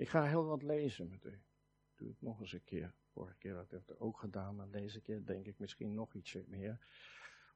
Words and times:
Ik 0.00 0.08
ga 0.08 0.24
heel 0.24 0.44
wat 0.44 0.62
lezen 0.62 1.08
met 1.08 1.24
u. 1.24 1.40
Doe 1.96 2.08
het 2.08 2.22
nog 2.22 2.40
eens 2.40 2.52
een 2.52 2.64
keer. 2.64 2.94
Vorige 3.12 3.36
keer 3.36 3.54
had 3.54 3.72
ik 3.72 3.86
het 3.86 3.98
ook 3.98 4.18
gedaan, 4.18 4.56
maar 4.56 4.70
deze 4.70 5.00
keer 5.00 5.24
denk 5.24 5.46
ik 5.46 5.58
misschien 5.58 5.94
nog 5.94 6.14
ietsje 6.14 6.44
meer. 6.46 6.78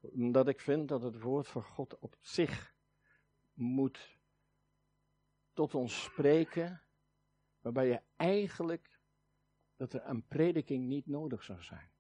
Omdat 0.00 0.48
ik 0.48 0.60
vind 0.60 0.88
dat 0.88 1.02
het 1.02 1.20
woord 1.20 1.48
van 1.48 1.62
God 1.62 1.98
op 1.98 2.16
zich 2.20 2.74
moet 3.54 4.18
tot 5.52 5.74
ons 5.74 6.02
spreken, 6.02 6.82
waarbij 7.60 7.86
je 7.86 8.02
eigenlijk 8.16 9.00
dat 9.76 9.92
er 9.92 10.06
een 10.06 10.26
prediking 10.26 10.86
niet 10.86 11.06
nodig 11.06 11.42
zou 11.42 11.62
zijn. 11.62 11.90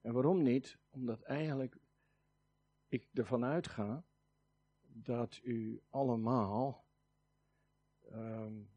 En 0.00 0.12
waarom 0.12 0.42
niet? 0.42 0.78
Omdat 0.90 1.22
eigenlijk 1.22 1.76
ik 2.88 3.08
ervan 3.12 3.44
uitga 3.44 4.04
dat 4.82 5.40
u 5.42 5.82
allemaal 5.90 6.86
um, 8.12 8.74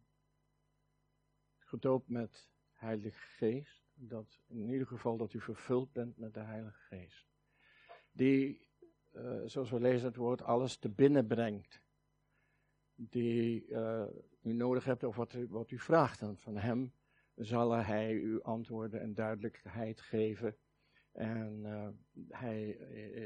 gedoopt 1.69 2.09
met 2.09 2.49
Heilige 2.71 3.19
Geest, 3.37 3.83
dat 3.93 4.39
in 4.47 4.69
ieder 4.69 4.87
geval 4.87 5.17
dat 5.17 5.33
u 5.33 5.41
vervuld 5.41 5.91
bent 5.91 6.17
met 6.17 6.33
de 6.33 6.39
Heilige 6.39 6.79
Geest. 6.79 7.27
Die, 8.11 8.67
uh, 9.13 9.41
zoals 9.45 9.69
we 9.69 9.79
lezen 9.79 10.07
het 10.07 10.15
woord, 10.15 10.41
alles 10.41 10.77
te 10.77 10.89
binnen 10.89 11.27
brengt. 11.27 11.81
Die 12.95 13.67
uh, 13.67 14.05
u 14.41 14.53
nodig 14.53 14.83
hebt 14.83 15.03
of 15.03 15.15
wat 15.15 15.33
u, 15.33 15.47
wat 15.47 15.71
u 15.71 15.79
vraagt 15.79 16.19
dan 16.19 16.37
van 16.37 16.57
hem, 16.57 16.93
zal 17.35 17.71
hij 17.71 18.13
u 18.13 18.41
antwoorden 18.41 19.01
en 19.01 19.13
duidelijkheid 19.13 20.01
geven. 20.01 20.57
En 21.11 21.59
uh, 21.63 21.89
hij 22.29 22.69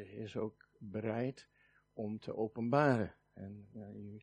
is 0.04 0.38
ook 0.38 0.70
bereid 0.78 1.50
om 1.94 2.20
te 2.20 2.36
openbaren. 2.36 3.16
En 3.34 3.70
u 3.96 4.22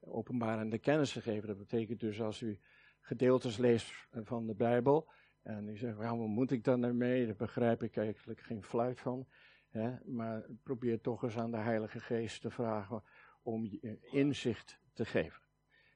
openbarende 0.00 0.78
kennis 0.78 1.12
te 1.12 1.20
geven. 1.20 1.48
Dat 1.48 1.58
betekent 1.58 2.00
dus 2.00 2.20
als 2.20 2.40
u 2.40 2.60
gedeeltes 3.08 3.56
leest 3.56 4.08
van 4.10 4.46
de 4.46 4.54
Bijbel. 4.54 5.08
En 5.42 5.68
u 5.68 5.76
zegt, 5.76 5.96
waarom 5.96 6.30
moet 6.30 6.50
ik 6.50 6.64
dan 6.64 6.84
ermee? 6.84 7.26
Daar 7.26 7.36
begrijp 7.36 7.82
ik 7.82 7.96
eigenlijk 7.96 8.40
geen 8.40 8.62
fluit 8.62 9.00
van. 9.00 9.26
Hè? 9.68 9.96
Maar 10.04 10.46
probeer 10.62 11.00
toch 11.00 11.22
eens 11.22 11.36
aan 11.36 11.50
de 11.50 11.56
Heilige 11.56 12.00
Geest 12.00 12.40
te 12.40 12.50
vragen 12.50 13.02
om 13.42 13.64
je 13.64 13.98
inzicht 14.10 14.80
te 14.92 15.04
geven. 15.04 15.42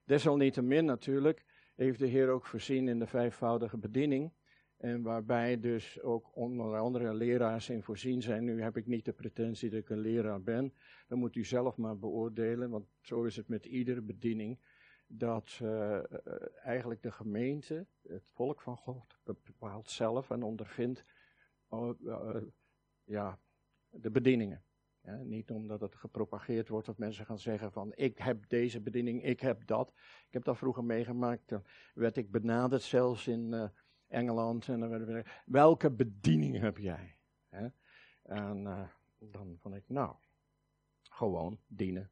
Desalniettemin 0.05 0.85
natuurlijk 0.85 1.45
heeft 1.77 1.99
de 1.99 2.07
Heer 2.07 2.29
ook 2.29 2.47
voorzien 2.47 2.89
in 2.89 2.99
de 2.99 3.07
vijfvoudige 3.07 3.79
bediening. 3.79 4.33
En 4.77 5.03
waarbij 5.03 5.61
dus 5.61 6.01
ook 6.01 6.37
onder 6.37 6.79
andere 6.79 7.15
leraars 7.15 7.71
in 7.71 7.83
voorzien 7.83 8.23
zijn. 8.23 8.45
Nu 8.45 8.63
heb 8.63 8.77
ik 8.77 8.87
niet 8.87 9.05
de 9.05 9.13
pretentie 9.13 9.71
dat 9.71 9.81
ik 9.81 9.91
een 9.91 9.99
leraar 9.99 10.43
ben. 10.43 10.73
Dan 11.09 11.19
moet 11.19 11.37
u 11.37 11.45
zelf 11.45 11.77
maar 11.77 11.99
beoordelen, 11.99 12.71
want 12.71 12.87
zo 13.01 13.25
is 13.25 13.37
het 13.37 13.49
met 13.49 13.65
iedere 13.65 14.01
bediening 14.01 14.59
dat 15.15 15.59
uh, 15.63 16.01
eigenlijk 16.65 17.03
de 17.03 17.13
gemeente, 17.13 17.87
het 18.03 18.31
volk 18.31 18.61
van 18.61 18.77
God, 18.77 19.19
bepaalt 19.25 19.91
zelf 19.91 20.31
en 20.31 20.43
ondervindt 20.43 21.05
uh, 21.71 22.37
ja, 23.05 23.39
de 23.91 24.11
bedieningen. 24.11 24.65
Niet 25.23 25.51
omdat 25.51 25.81
het 25.81 25.95
gepropageerd 25.95 26.69
wordt 26.69 26.89
of 26.89 26.99
mensen 26.99 27.27
gaan 27.27 27.39
zeggen 27.39 27.73
van 27.73 27.93
ik 27.95 28.19
heb 28.19 28.49
deze 28.49 28.81
bediening, 28.81 29.25
ik 29.25 29.41
heb 29.41 29.67
dat. 29.67 29.93
Ik 30.27 30.33
heb 30.33 30.45
dat 30.45 30.59
vroeger 30.59 30.85
meegemaakt, 30.85 31.49
dan 31.49 31.65
werd 31.95 32.17
ik 32.17 32.31
benaderd 32.31 32.83
zelfs 32.83 33.27
in 33.27 33.71
Engeland. 34.07 34.69
En 34.69 34.81
dan 34.81 35.05
werd 35.05 35.29
welke 35.45 35.91
bediening 35.91 36.59
heb 36.59 36.79
jij? 36.79 37.17
En 38.23 38.91
dan 39.19 39.57
vond 39.59 39.75
ik, 39.75 39.89
nou, 39.89 40.17
gewoon 41.03 41.59
dienen, 41.67 42.11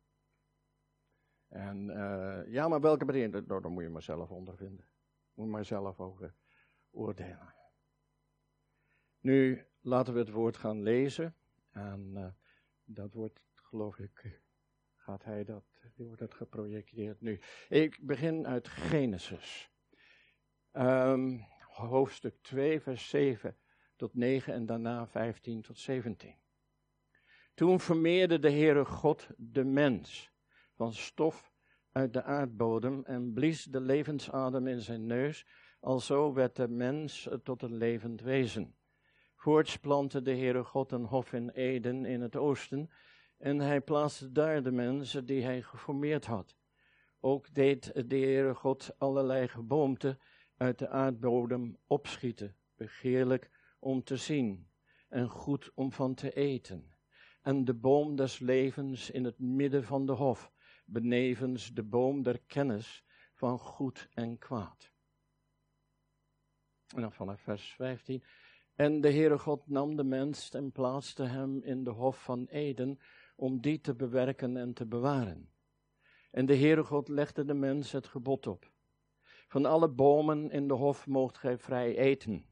en 1.51 1.89
uh, 1.89 2.53
ja, 2.53 2.69
maar 2.69 2.81
welke 2.81 3.05
bediening? 3.05 3.47
Nou, 3.47 3.61
dan 3.61 3.73
moet 3.73 3.83
je 3.83 3.89
maar 3.89 4.03
zelf 4.03 4.31
ondervinden. 4.31 4.87
Moet 5.35 5.47
je 5.47 5.53
maar 5.53 5.65
zelf 5.65 6.01
over 6.01 6.35
oordelen. 6.91 7.55
Nu 9.21 9.67
laten 9.81 10.13
we 10.13 10.19
het 10.19 10.31
woord 10.31 10.57
gaan 10.57 10.83
lezen. 10.83 11.35
En 11.71 12.11
uh, 12.15 12.27
dat 12.85 13.15
wordt, 13.15 13.41
geloof 13.55 13.99
ik, 13.99 14.41
gaat 14.97 15.25
hij 15.25 15.45
dat, 15.45 15.65
wordt 15.97 16.21
dat 16.21 16.35
geprojecteerd 16.35 17.21
nu. 17.21 17.41
Ik 17.69 17.99
begin 18.01 18.47
uit 18.47 18.69
Genesis. 18.69 19.71
Um, 20.73 21.45
hoofdstuk 21.69 22.43
2, 22.43 22.81
vers 22.81 23.09
7 23.09 23.57
tot 23.97 24.15
9 24.15 24.55
en 24.55 24.67
daarna 24.67 25.07
15 25.07 25.63
tot 25.63 25.79
17. 25.79 26.35
Toen 27.55 27.81
vermeerde 27.81 28.39
de 28.39 28.51
Heere 28.51 28.85
God 28.85 29.29
de 29.37 29.65
mens 29.65 30.33
van 30.81 30.93
stof 30.93 31.53
uit 31.93 32.13
de 32.13 32.23
aardbodem 32.23 33.05
en 33.05 33.33
blies 33.33 33.65
de 33.65 33.81
levensadem 33.81 34.67
in 34.67 34.81
zijn 34.81 35.07
neus, 35.07 35.47
alzo 35.81 36.33
werd 36.33 36.57
de 36.57 36.69
mens 36.69 37.29
tot 37.43 37.63
een 37.63 37.77
levend 37.77 38.21
wezen. 38.21 38.75
Voorts 39.35 39.77
plantte 39.77 40.23
de 40.23 40.31
Heere 40.31 40.65
God 40.65 40.93
een 40.93 41.05
hof 41.05 41.33
in 41.33 41.51
Eden 41.51 42.05
in 42.05 42.21
het 42.21 42.37
oosten, 42.37 42.91
en 43.39 43.59
hij 43.59 43.81
plaatste 43.81 44.33
daar 44.33 44.63
de 44.63 44.71
mensen 44.73 45.27
die 45.27 45.43
hij 45.43 45.63
geformeerd 45.63 46.27
had. 46.27 46.57
Ook 47.21 47.55
deed 47.55 47.93
de 48.11 48.17
Heere 48.17 48.55
God 48.55 48.95
allerlei 48.99 49.49
geboomte 49.49 50.19
uit 50.57 50.79
de 50.79 50.89
aardbodem 50.89 51.77
opschieten, 51.87 52.57
begeerlijk 52.77 53.51
om 53.79 54.05
te 54.05 54.17
zien 54.17 54.69
en 55.09 55.29
goed 55.29 55.71
om 55.75 55.93
van 55.93 56.15
te 56.15 56.33
eten. 56.33 56.95
En 57.43 57.65
de 57.65 57.75
boom 57.75 58.17
des 58.17 58.39
levens 58.39 59.11
in 59.11 59.25
het 59.25 59.39
midden 59.39 59.85
van 59.85 60.07
de 60.07 60.13
hof, 60.13 60.53
benevens 60.91 61.73
de 61.75 61.83
boom 61.83 62.23
der 62.23 62.41
kennis 62.47 63.05
van 63.35 63.59
goed 63.59 64.09
en 64.15 64.39
kwaad. 64.39 64.93
En 66.95 67.01
dan 67.01 67.13
vanaf 67.13 67.41
vers 67.41 67.75
15. 67.75 68.23
En 68.75 69.01
de 69.01 69.13
Heere 69.13 69.39
God 69.39 69.69
nam 69.69 69.97
de 69.97 70.05
mens 70.05 70.51
en 70.51 70.73
plaatste 70.73 71.23
hem 71.23 71.63
in 71.63 71.85
de 71.85 71.91
hof 71.91 72.23
van 72.23 72.47
Eden 72.47 72.99
om 73.37 73.61
die 73.61 73.81
te 73.81 73.95
bewerken 73.95 74.57
en 74.57 74.73
te 74.73 74.87
bewaren. 74.87 75.51
En 76.31 76.47
de 76.47 76.57
Heere 76.57 76.85
God 76.85 77.09
legde 77.09 77.45
de 77.45 77.55
mens 77.55 77.93
het 77.93 78.07
gebod 78.07 78.47
op. 78.47 78.73
Van 79.49 79.65
alle 79.65 79.89
bomen 79.89 80.51
in 80.51 80.69
de 80.69 80.75
hof 80.75 81.07
moogt 81.07 81.39
gij 81.39 81.59
vrij 81.59 81.97
eten. 81.97 82.47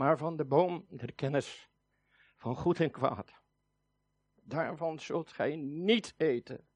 Maar 0.00 0.18
van 0.18 0.36
de 0.36 0.44
boom 0.44 0.86
der 0.88 1.14
kennis 1.14 1.70
van 2.36 2.56
goed 2.56 2.80
en 2.80 2.90
kwaad. 2.90 3.42
Daarvan 4.34 4.98
zult 4.98 5.32
gij 5.32 5.56
niet 5.56 6.14
eten, 6.16 6.68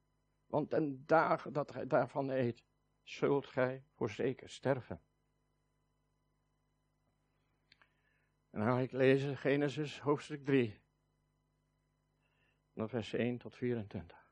want 0.47 0.73
een 0.73 1.07
dag 1.07 1.51
dat 1.51 1.73
gij 1.73 1.87
daarvan 1.87 2.31
eet, 2.31 2.65
zult 3.03 3.47
gij 3.47 3.85
voorzeker 3.95 4.49
sterven. 4.49 5.03
En 8.51 8.61
dan 8.61 8.67
ga 8.67 8.79
ik 8.79 8.93
lezen 8.93 9.37
Genesis 9.37 10.01
hoofdstuk 10.01 10.45
3, 10.45 10.81
van 12.75 12.89
vers 12.89 13.13
1 13.13 13.39
tot 13.39 13.55
24. 13.55 14.29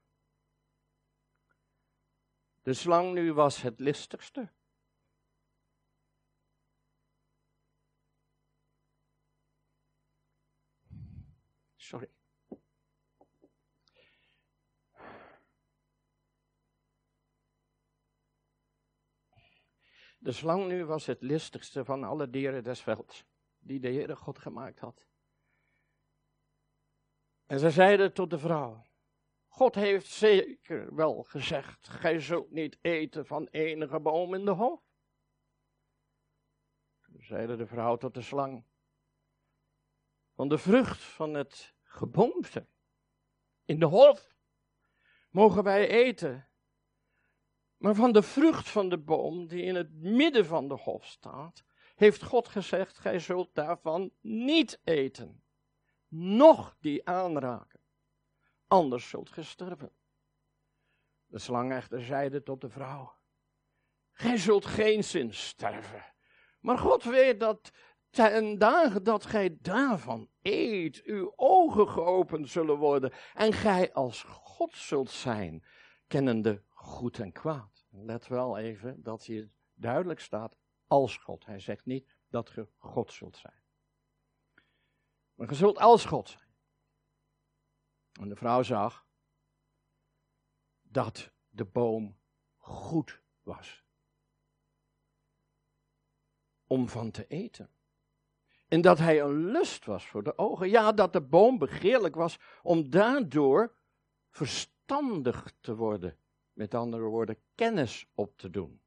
De 2.63 2.75
slang 2.75 3.13
nu 3.13 3.33
was 3.33 3.63
het 3.63 3.81
listigste 3.81 4.53
De 20.23 20.33
slang 20.33 20.67
nu 20.67 20.85
was 20.85 21.07
het 21.07 21.23
listigste 21.23 21.85
van 21.85 22.05
alle 22.05 22.31
dieren 22.31 22.65
des 22.65 22.81
velds, 22.81 23.25
die 23.59 23.81
de 23.81 23.89
Heere 23.89 24.17
God 24.17 24.39
gemaakt 24.39 24.79
had. 24.79 25.07
En 27.47 27.59
ze 27.59 27.71
zeiden 27.71 28.13
tot 28.13 28.31
de 28.31 28.39
vrouw, 28.39 28.87
God 29.47 29.75
heeft 29.75 30.07
zeker 30.07 30.95
wel 30.95 31.23
gezegd, 31.23 31.89
gij 31.89 32.21
zult 32.21 32.51
niet 32.51 32.79
eten 32.81 33.27
van 33.27 33.47
enige 33.47 34.01
boom 34.01 34.35
in 34.35 34.45
de 34.45 34.51
hof. 34.51 34.81
Toen 37.01 37.23
zeide 37.23 37.57
de 37.57 37.67
vrouw 37.67 37.97
tot 37.97 38.15
de 38.15 38.23
slang, 38.23 38.65
van 40.35 40.49
de 40.49 40.59
vrucht 40.59 41.03
van 41.03 41.35
het 41.35 41.75
geboomte 41.93 42.67
in 43.65 43.79
de 43.79 43.87
hof 43.87 44.35
mogen 45.31 45.63
wij 45.63 45.89
eten. 45.89 46.49
Maar 47.77 47.95
van 47.95 48.13
de 48.13 48.23
vrucht 48.23 48.69
van 48.69 48.89
de 48.89 48.99
boom 48.99 49.47
die 49.47 49.63
in 49.63 49.75
het 49.75 49.93
midden 49.93 50.47
van 50.47 50.69
de 50.69 50.75
hof 50.75 51.07
staat, 51.07 51.65
heeft 51.95 52.23
God 52.23 52.49
gezegd: 52.49 52.99
Gij 52.99 53.19
zult 53.19 53.55
daarvan 53.55 54.13
niet 54.21 54.81
eten, 54.85 55.45
noch 56.09 56.77
die 56.81 57.09
aanraken, 57.09 57.81
anders 58.67 59.09
zult 59.09 59.31
ge 59.31 59.43
sterven. 59.43 59.93
De 61.27 61.39
slang 61.39 61.73
echter 61.73 62.03
zeide 62.03 62.43
tot 62.43 62.61
de 62.61 62.69
vrouw: 62.69 63.15
Gij 64.11 64.37
zult 64.37 64.67
geen 64.67 65.05
zin 65.05 65.35
sterven, 65.35 66.05
maar 66.61 66.79
God 66.79 67.05
weet 67.05 67.41
dat 67.41 67.71
ten 68.13 68.59
dagen 68.59 69.05
dat 69.05 69.27
gij 69.27 69.57
daarvan 69.61 70.29
eet, 70.43 71.03
uw 71.03 71.33
ogen 71.37 71.89
geopend 71.89 72.49
zullen 72.49 72.77
worden 72.77 73.13
en 73.35 73.53
gij 73.53 73.93
als 73.93 74.23
God 74.23 74.77
zult 74.77 75.11
zijn, 75.11 75.65
kennende 76.07 76.63
goed 76.69 77.19
en 77.19 77.33
kwaad. 77.33 77.87
Let 77.91 78.27
wel 78.27 78.59
even 78.59 79.03
dat 79.03 79.25
hier 79.25 79.51
duidelijk 79.75 80.21
staat 80.21 80.57
als 80.87 81.17
God. 81.17 81.47
Hij 81.47 81.61
zegt 81.61 81.85
niet 81.85 82.17
dat 82.29 82.51
ge 82.51 82.69
God 82.79 83.13
zult 83.13 83.37
zijn. 83.37 83.63
Maar 85.35 85.49
je 85.49 85.55
zult 85.55 85.79
als 85.79 86.05
God 86.05 86.29
zijn. 86.29 86.51
En 88.21 88.29
de 88.29 88.37
vrouw 88.37 88.63
zag 88.63 89.07
dat 90.83 91.33
de 91.49 91.65
boom 91.65 92.19
goed 92.57 93.23
was 93.43 93.85
om 96.67 96.89
van 96.89 97.11
te 97.11 97.27
eten. 97.27 97.71
En 98.73 98.81
dat 98.81 98.99
hij 98.99 99.21
een 99.21 99.51
lust 99.51 99.85
was 99.85 100.07
voor 100.07 100.23
de 100.23 100.39
ogen. 100.39 100.69
Ja, 100.69 100.93
dat 100.93 101.13
de 101.13 101.21
boom 101.21 101.59
begeerlijk 101.59 102.15
was 102.15 102.39
om 102.63 102.91
daardoor 102.91 103.75
verstandig 104.31 105.55
te 105.61 105.77
worden. 105.77 106.17
Met 106.53 106.75
andere 106.75 107.05
woorden, 107.05 107.39
kennis 107.55 108.11
op 108.15 108.39
te 108.39 108.51
doen. 108.51 108.81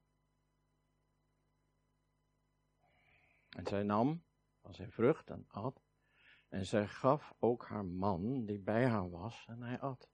En 3.48 3.66
zij 3.66 3.82
nam 3.82 4.22
van 4.62 4.74
zijn 4.74 4.92
vrucht 4.92 5.30
en 5.30 5.44
at. 5.48 5.82
En 6.48 6.66
zij 6.66 6.86
gaf 6.86 7.34
ook 7.38 7.66
haar 7.66 7.84
man 7.84 8.44
die 8.44 8.58
bij 8.58 8.86
haar 8.86 9.10
was 9.10 9.44
en 9.48 9.62
hij 9.62 9.80
at. 9.80 10.08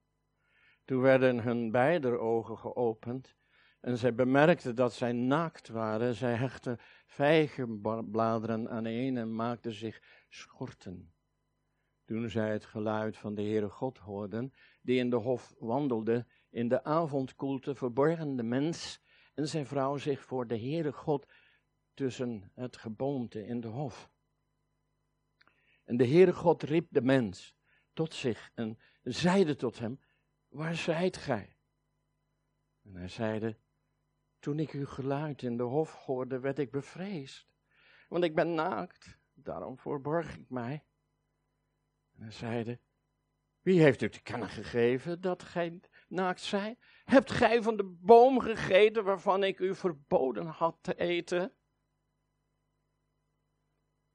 Toen 0.84 1.00
werden 1.00 1.42
hun 1.42 1.70
beider 1.70 2.18
ogen 2.18 2.58
geopend 2.58 3.34
en 3.82 3.98
zij 3.98 4.14
bemerkte 4.14 4.74
dat 4.74 4.92
zij 4.92 5.12
naakt 5.12 5.68
waren. 5.68 6.14
Zij 6.14 6.34
hechtte 6.34 6.78
vijgenbladeren 7.06 8.70
aan 8.70 8.84
een 8.84 9.16
en 9.16 9.34
maakte 9.34 9.70
zich 9.70 10.02
schorten. 10.28 11.12
Toen 12.04 12.30
zij 12.30 12.52
het 12.52 12.64
geluid 12.64 13.16
van 13.16 13.34
de 13.34 13.42
Heere 13.42 13.68
God 13.68 13.98
hoorden, 13.98 14.52
die 14.82 14.98
in 14.98 15.10
de 15.10 15.16
hof 15.16 15.54
wandelde, 15.58 16.26
in 16.50 16.68
de 16.68 16.84
avondkoelte 16.84 17.74
verborgen 17.74 18.36
de 18.36 18.42
mens 18.42 19.00
en 19.34 19.48
zijn 19.48 19.66
vrouw 19.66 19.96
zich 19.96 20.24
voor 20.24 20.46
de 20.46 20.58
Heere 20.58 20.92
God 20.92 21.26
tussen 21.94 22.50
het 22.54 22.76
geboomte 22.76 23.46
in 23.46 23.60
de 23.60 23.68
hof. 23.68 24.10
En 25.84 25.96
de 25.96 26.06
Heere 26.06 26.32
God 26.32 26.62
riep 26.62 26.86
de 26.90 27.02
mens 27.02 27.54
tot 27.92 28.14
zich 28.14 28.50
en 28.54 28.78
zeide 29.02 29.56
tot 29.56 29.78
hem, 29.78 30.00
waar 30.48 30.74
zijt 30.74 31.16
gij? 31.16 31.56
En 32.82 32.96
hij 32.96 33.08
zeide, 33.08 33.56
toen 34.42 34.58
ik 34.58 34.70
uw 34.70 34.86
geluid 34.86 35.42
in 35.42 35.56
de 35.56 35.62
hof 35.62 35.94
hoorde, 35.94 36.40
werd 36.40 36.58
ik 36.58 36.70
bevreesd. 36.70 37.52
Want 38.08 38.24
ik 38.24 38.34
ben 38.34 38.54
naakt, 38.54 39.18
daarom 39.34 39.78
verborg 39.78 40.36
ik 40.36 40.50
mij. 40.50 40.84
En 42.14 42.22
hij 42.22 42.30
zeide, 42.30 42.80
wie 43.60 43.80
heeft 43.80 44.02
u 44.02 44.08
te 44.08 44.22
kennen 44.22 44.48
gegeven 44.48 45.20
dat 45.20 45.42
gij 45.42 45.80
naakt 46.08 46.40
zijt? 46.40 46.78
Hebt 47.04 47.30
gij 47.30 47.62
van 47.62 47.76
de 47.76 47.84
boom 47.84 48.40
gegeten 48.40 49.04
waarvan 49.04 49.44
ik 49.44 49.58
u 49.58 49.74
verboden 49.74 50.46
had 50.46 50.78
te 50.80 50.94
eten? 50.94 51.52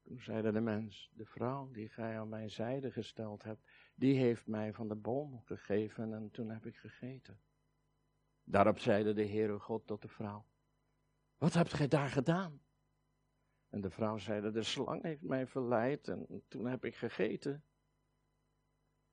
Toen 0.01 0.19
zeide 0.19 0.51
de 0.51 0.61
mens, 0.61 1.09
de 1.13 1.25
vrouw 1.25 1.71
die 1.71 1.89
gij 1.89 2.19
aan 2.19 2.29
mijn 2.29 2.49
zijde 2.49 2.91
gesteld 2.91 3.43
hebt, 3.43 3.67
die 3.95 4.17
heeft 4.17 4.47
mij 4.47 4.73
van 4.73 4.87
de 4.87 4.95
boom 4.95 5.41
gegeven 5.41 6.13
en 6.13 6.31
toen 6.31 6.49
heb 6.49 6.65
ik 6.65 6.75
gegeten. 6.75 7.39
Daarop 8.49 8.79
zeide 8.79 9.13
de 9.13 9.27
Heere 9.27 9.59
God 9.59 9.87
tot 9.87 10.01
de 10.01 10.07
vrouw, 10.07 10.45
wat 11.37 11.53
hebt 11.53 11.73
gij 11.73 11.87
daar 11.87 12.09
gedaan? 12.09 12.61
En 13.69 13.81
de 13.81 13.89
vrouw 13.89 14.17
zeide, 14.17 14.51
de 14.51 14.63
slang 14.63 15.03
heeft 15.03 15.21
mij 15.21 15.47
verleid 15.47 16.07
en 16.07 16.43
toen 16.47 16.65
heb 16.65 16.85
ik 16.85 16.95
gegeten. 16.95 17.63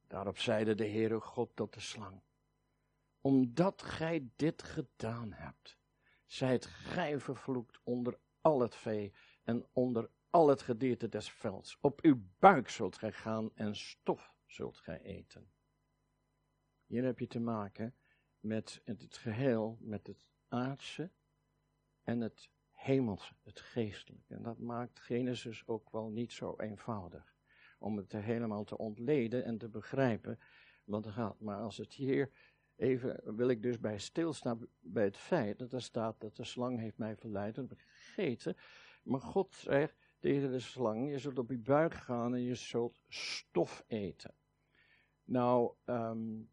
Daarop 0.06 0.38
zeide 0.38 0.74
de 0.74 0.88
Heere 0.88 1.20
God 1.20 1.56
tot 1.56 1.74
de 1.74 1.80
slang, 1.80 2.20
omdat 3.20 3.82
gij 3.82 4.28
dit 4.36 4.62
gedaan 4.62 5.32
hebt, 5.32 5.78
zijt 6.26 6.66
gij 6.66 7.20
vervloekt 7.20 7.80
onder 7.82 8.18
al 8.40 8.60
het 8.60 8.74
vee 8.74 9.12
en 9.42 9.66
onder 9.72 10.10
al 10.30 10.48
het 10.48 10.62
gedierte 10.62 11.08
des 11.08 11.30
velds. 11.30 11.78
Op 11.80 12.00
uw 12.00 12.22
buik 12.38 12.68
zult 12.68 12.98
gij 12.98 13.12
gaan 13.12 13.50
en 13.54 13.76
stof 13.76 14.34
zult 14.46 14.78
gij 14.78 15.00
eten. 15.00 15.52
Hier 16.86 17.04
heb 17.04 17.18
je 17.18 17.26
te 17.26 17.40
maken 17.40 17.94
met 18.44 18.80
het 18.84 19.16
geheel, 19.16 19.78
met 19.80 20.06
het 20.06 20.26
aardse 20.48 21.10
en 22.02 22.20
het 22.20 22.50
hemelse, 22.70 23.34
het 23.42 23.60
geestelijke. 23.60 24.34
En 24.34 24.42
dat 24.42 24.58
maakt 24.58 24.98
Genesis 24.98 25.66
ook 25.66 25.90
wel 25.90 26.08
niet 26.08 26.32
zo 26.32 26.54
eenvoudig. 26.56 27.34
Om 27.78 27.96
het 27.96 28.12
helemaal 28.12 28.64
te 28.64 28.78
ontleden 28.78 29.44
en 29.44 29.58
te 29.58 29.68
begrijpen 29.68 30.38
wat 30.84 31.06
er 31.06 31.12
gaat. 31.12 31.40
Maar 31.40 31.58
als 31.58 31.76
het 31.76 31.92
hier 31.92 32.30
even, 32.76 33.36
wil 33.36 33.48
ik 33.48 33.62
dus 33.62 33.80
bij 33.80 33.98
stilstaan 33.98 34.66
bij 34.80 35.04
het 35.04 35.16
feit 35.16 35.58
dat 35.58 35.72
er 35.72 35.82
staat 35.82 36.20
dat 36.20 36.36
de 36.36 36.44
slang 36.44 36.78
heeft 36.78 36.98
mij 36.98 37.16
verleid 37.16 37.58
en 37.58 37.70
gegeten. 37.76 38.56
Maar 39.02 39.20
God 39.20 39.54
zegt 39.54 39.96
tegen 40.18 40.50
de 40.50 40.60
slang, 40.60 41.10
je 41.10 41.18
zult 41.18 41.38
op 41.38 41.50
je 41.50 41.58
buik 41.58 41.94
gaan 41.94 42.34
en 42.34 42.42
je 42.42 42.54
zult 42.54 43.00
stof 43.08 43.84
eten. 43.86 44.34
Nou, 45.24 45.74
um, 45.84 46.52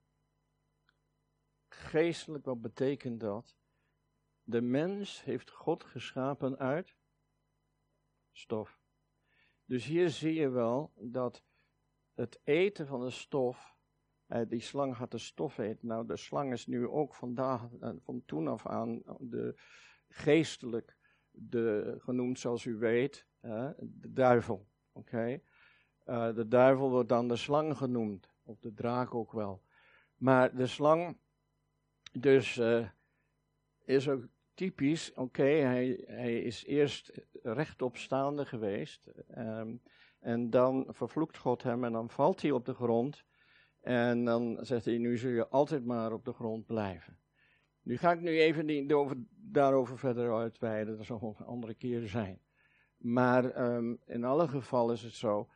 geestelijk, 1.82 2.46
wat 2.46 2.62
betekent 2.62 3.20
dat? 3.20 3.56
De 4.44 4.62
mens 4.62 5.24
heeft 5.24 5.50
God 5.50 5.84
geschapen 5.84 6.58
uit 6.58 6.96
stof. 8.32 8.80
Dus 9.66 9.86
hier 9.86 10.10
zie 10.10 10.34
je 10.34 10.50
wel 10.50 10.94
dat 10.96 11.44
het 12.14 12.40
eten 12.44 12.88
van 12.88 13.00
de 13.00 13.10
stof, 13.10 13.76
eh, 14.26 14.42
die 14.48 14.60
slang 14.60 14.96
had 14.96 15.12
de 15.12 15.18
stof 15.18 15.58
eten. 15.58 15.88
Nou, 15.88 16.08
de 16.08 16.18
slang 16.18 16.52
is 16.52 16.68
nu 16.68 16.88
ook 16.88 17.16
vandaag, 17.16 17.68
eh, 17.80 17.90
van 18.00 18.26
toen 18.26 18.48
af 18.48 18.68
aan, 18.68 19.02
de 19.20 19.56
geestelijk, 20.08 20.98
de, 21.32 21.96
genoemd 21.98 22.40
zoals 22.40 22.66
u 22.66 22.76
weet, 22.76 23.28
eh, 23.40 23.70
de 23.78 24.14
duivel. 24.14 24.68
Oké? 24.92 25.42
Uh, 26.06 26.36
de 26.36 26.48
duivel 26.48 26.90
wordt 26.90 27.10
dan 27.10 27.28
de 27.28 27.36
slang 27.36 27.78
genoemd, 27.78 28.34
of 28.44 28.60
de 28.60 28.74
draak 28.74 29.14
ook 29.14 29.32
wel. 29.32 29.64
Maar 30.16 30.56
de 30.56 30.68
slang 30.68 31.18
dus 32.12 32.58
uh, 32.58 32.88
is 33.86 34.10
ook 34.10 34.28
typisch, 34.54 35.14
oké, 35.14 35.44
hij, 35.44 36.04
hij 36.06 36.42
is 36.42 36.66
eerst 36.66 37.12
rechtopstaande 37.44 38.46
geweest. 38.46 39.12
Um, 39.38 39.82
en 40.20 40.50
dan 40.50 40.86
vervloekt 40.90 41.38
God 41.38 41.64
hem 41.64 41.84
en 41.84 41.92
dan 41.92 42.10
valt 42.10 42.42
hij 42.42 42.52
op 42.52 42.66
de 42.66 42.74
grond. 42.74 43.24
En 43.82 44.26
dan 44.26 44.58
zegt 44.62 44.86
hij, 44.86 44.98
nu 44.98 45.18
zul 45.18 45.32
je 45.32 45.48
altijd 45.48 45.86
maar 45.86 46.14
op 46.14 46.26
de 46.26 46.34
grond 46.34 46.66
blijven. 46.66 47.18
Nu 47.82 47.98
ga 47.98 48.12
ik 48.12 48.22
nu 48.22 48.40
even 48.40 48.88
daarover 49.32 49.98
verder 49.98 50.36
uitweiden, 50.36 50.98
dat 50.98 51.06
zal 51.06 51.36
een 51.40 51.46
andere 51.46 51.74
keer 51.74 52.08
zijn. 52.08 52.40
Maar 52.98 53.74
um, 53.76 54.00
in 54.06 54.24
alle 54.24 54.48
gevallen 54.48 54.96
is 54.96 55.04
het 55.04 55.14
zo 55.14 55.50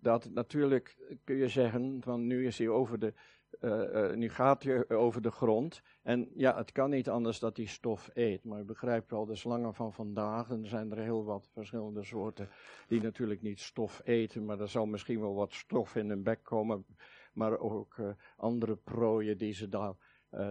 dat 0.00 0.30
natuurlijk 0.30 0.96
kun 1.24 1.36
je 1.36 1.48
zeggen 1.48 2.02
van 2.02 2.26
nu 2.26 2.46
is 2.46 2.58
hij 2.58 2.68
over 2.68 2.98
de, 2.98 3.14
uh, 3.60 4.12
nu 4.12 4.28
gaat 4.28 4.62
hij 4.62 4.88
over 4.88 5.22
de 5.22 5.30
grond. 5.30 5.82
En 6.02 6.30
ja, 6.34 6.56
het 6.56 6.72
kan 6.72 6.90
niet 6.90 7.08
anders 7.08 7.38
dat 7.38 7.56
hij 7.56 7.66
stof 7.66 8.10
eet. 8.14 8.44
Maar 8.44 8.58
je 8.58 8.64
begrijpt 8.64 9.10
wel, 9.10 9.26
de 9.26 9.34
slangen 9.34 9.74
van 9.74 9.92
vandaag, 9.92 10.50
en 10.50 10.62
er 10.62 10.68
zijn 10.68 10.90
er 10.90 10.98
heel 10.98 11.24
wat 11.24 11.48
verschillende 11.52 12.04
soorten 12.04 12.48
die 12.88 13.00
natuurlijk 13.00 13.42
niet 13.42 13.60
stof 13.60 14.00
eten. 14.04 14.44
Maar 14.44 14.60
er 14.60 14.68
zal 14.68 14.86
misschien 14.86 15.20
wel 15.20 15.34
wat 15.34 15.52
stof 15.52 15.96
in 15.96 16.08
hun 16.08 16.22
bek 16.22 16.42
komen. 16.42 16.86
Maar 17.32 17.58
ook 17.58 17.96
andere 18.36 18.76
prooien 18.76 19.38
die 19.38 19.52
ze 19.52 19.68
daar 19.68 19.94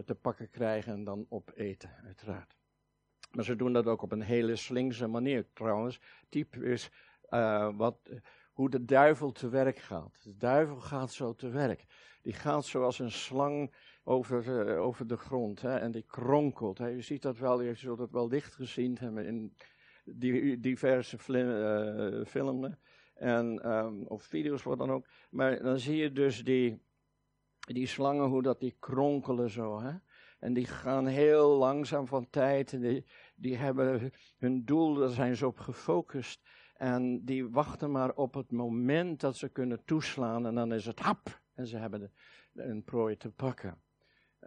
te 0.06 0.16
pakken 0.16 0.50
krijgen 0.50 0.94
en 0.94 1.04
dan 1.04 1.26
opeten, 1.30 1.90
uiteraard. 2.04 2.56
Maar 3.32 3.44
ze 3.44 3.56
doen 3.56 3.74
dat 3.74 3.88
ook 3.88 4.02
op 4.02 4.12
een 4.12 4.22
hele 4.22 4.56
slinkse 4.56 5.08
manier 5.08 5.46
trouwens. 5.54 6.02
Typisch 6.30 6.92
wat 7.76 8.10
hoe 8.54 8.70
de 8.70 8.86
duivel 8.86 9.32
te 9.32 9.50
werk 9.50 9.80
gaat. 9.80 10.24
De 10.24 10.38
duivel 10.38 10.80
gaat 10.80 11.12
zo 11.12 11.36
te 11.36 11.50
werk. 11.50 11.86
Die 12.26 12.34
gaat 12.34 12.66
zoals 12.66 13.00
een 13.00 13.12
slang 13.12 13.74
over, 14.04 14.68
uh, 14.68 14.82
over 14.82 15.08
de 15.08 15.18
grond 15.18 15.62
hè, 15.62 15.78
en 15.78 15.92
die 15.92 16.06
kronkelt. 16.08 16.78
Hè. 16.78 16.88
Je 16.88 17.02
ziet 17.02 17.22
dat 17.22 17.38
wel, 17.38 17.62
je 17.62 17.74
zult 17.74 18.00
het 18.00 18.12
wel 18.12 18.28
licht 18.28 18.56
gezien 18.56 18.98
hebben 19.00 19.26
in 19.26 19.56
die, 20.04 20.60
diverse 20.60 21.18
uh, 21.28 22.26
filmen 22.26 22.80
en, 23.14 23.72
um, 23.72 24.08
of 24.08 24.24
video's 24.24 24.64
wat 24.64 24.78
dan 24.78 24.92
ook. 24.92 25.08
Maar 25.30 25.62
dan 25.62 25.80
zie 25.80 25.98
je 25.98 26.12
dus 26.12 26.44
die, 26.44 26.82
die 27.60 27.88
slangen, 27.88 28.28
hoe 28.28 28.42
dat 28.42 28.60
die 28.60 28.76
kronkelen 28.80 29.50
zo. 29.50 29.80
Hè. 29.82 29.92
En 30.40 30.54
die 30.54 30.66
gaan 30.66 31.06
heel 31.06 31.58
langzaam 31.58 32.08
van 32.08 32.30
tijd. 32.30 32.74
En 32.74 32.82
die, 32.82 33.06
die 33.36 33.56
hebben 33.56 34.12
hun 34.38 34.66
doel, 34.66 34.94
daar 34.94 35.10
zijn 35.10 35.36
ze 35.36 35.48
op 35.48 35.60
gefocust. 35.60 36.42
En 36.74 37.26
die 37.26 37.50
wachten 37.50 37.92
maar 37.92 38.14
op 38.14 38.34
het 38.34 38.52
moment 38.52 39.20
dat 39.20 39.38
ze 39.38 39.50
kunnen 39.50 39.84
toeslaan 39.86 40.46
en 40.46 40.56
dan 40.56 40.74
is 40.74 40.86
het 40.86 41.00
hap 41.00 41.44
en 41.56 41.68
ze 41.68 41.78
hebben 41.78 42.12
een 42.54 42.84
prooi 42.84 43.18
te 43.18 43.32
pakken. 43.32 43.82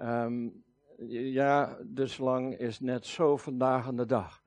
Um, 0.00 0.64
ja, 1.06 1.78
de 1.84 2.06
slang 2.06 2.58
is 2.58 2.80
net 2.80 3.06
zo 3.06 3.36
vandaag 3.36 3.86
aan 3.86 3.96
de 3.96 4.06
dag. 4.06 4.44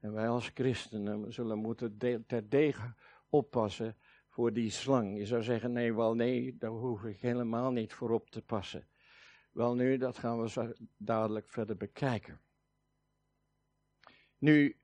En 0.00 0.12
wij 0.12 0.28
als 0.28 0.50
christenen 0.54 1.32
zullen 1.32 1.58
moeten 1.58 1.98
de, 1.98 2.24
terdege 2.26 2.94
oppassen 3.28 3.96
voor 4.28 4.52
die 4.52 4.70
slang. 4.70 5.18
Je 5.18 5.26
zou 5.26 5.42
zeggen, 5.42 5.72
nee, 5.72 5.94
wel 5.94 6.14
nee, 6.14 6.56
daar 6.56 6.70
hoef 6.70 7.04
ik 7.04 7.20
helemaal 7.20 7.70
niet 7.70 7.92
voor 7.92 8.10
op 8.10 8.30
te 8.30 8.42
passen. 8.42 8.88
Wel 9.52 9.74
nu, 9.74 9.96
dat 9.96 10.18
gaan 10.18 10.40
we 10.40 10.48
zo 10.48 10.72
dadelijk 10.96 11.50
verder 11.50 11.76
bekijken. 11.76 12.40
Nu, 14.38 14.80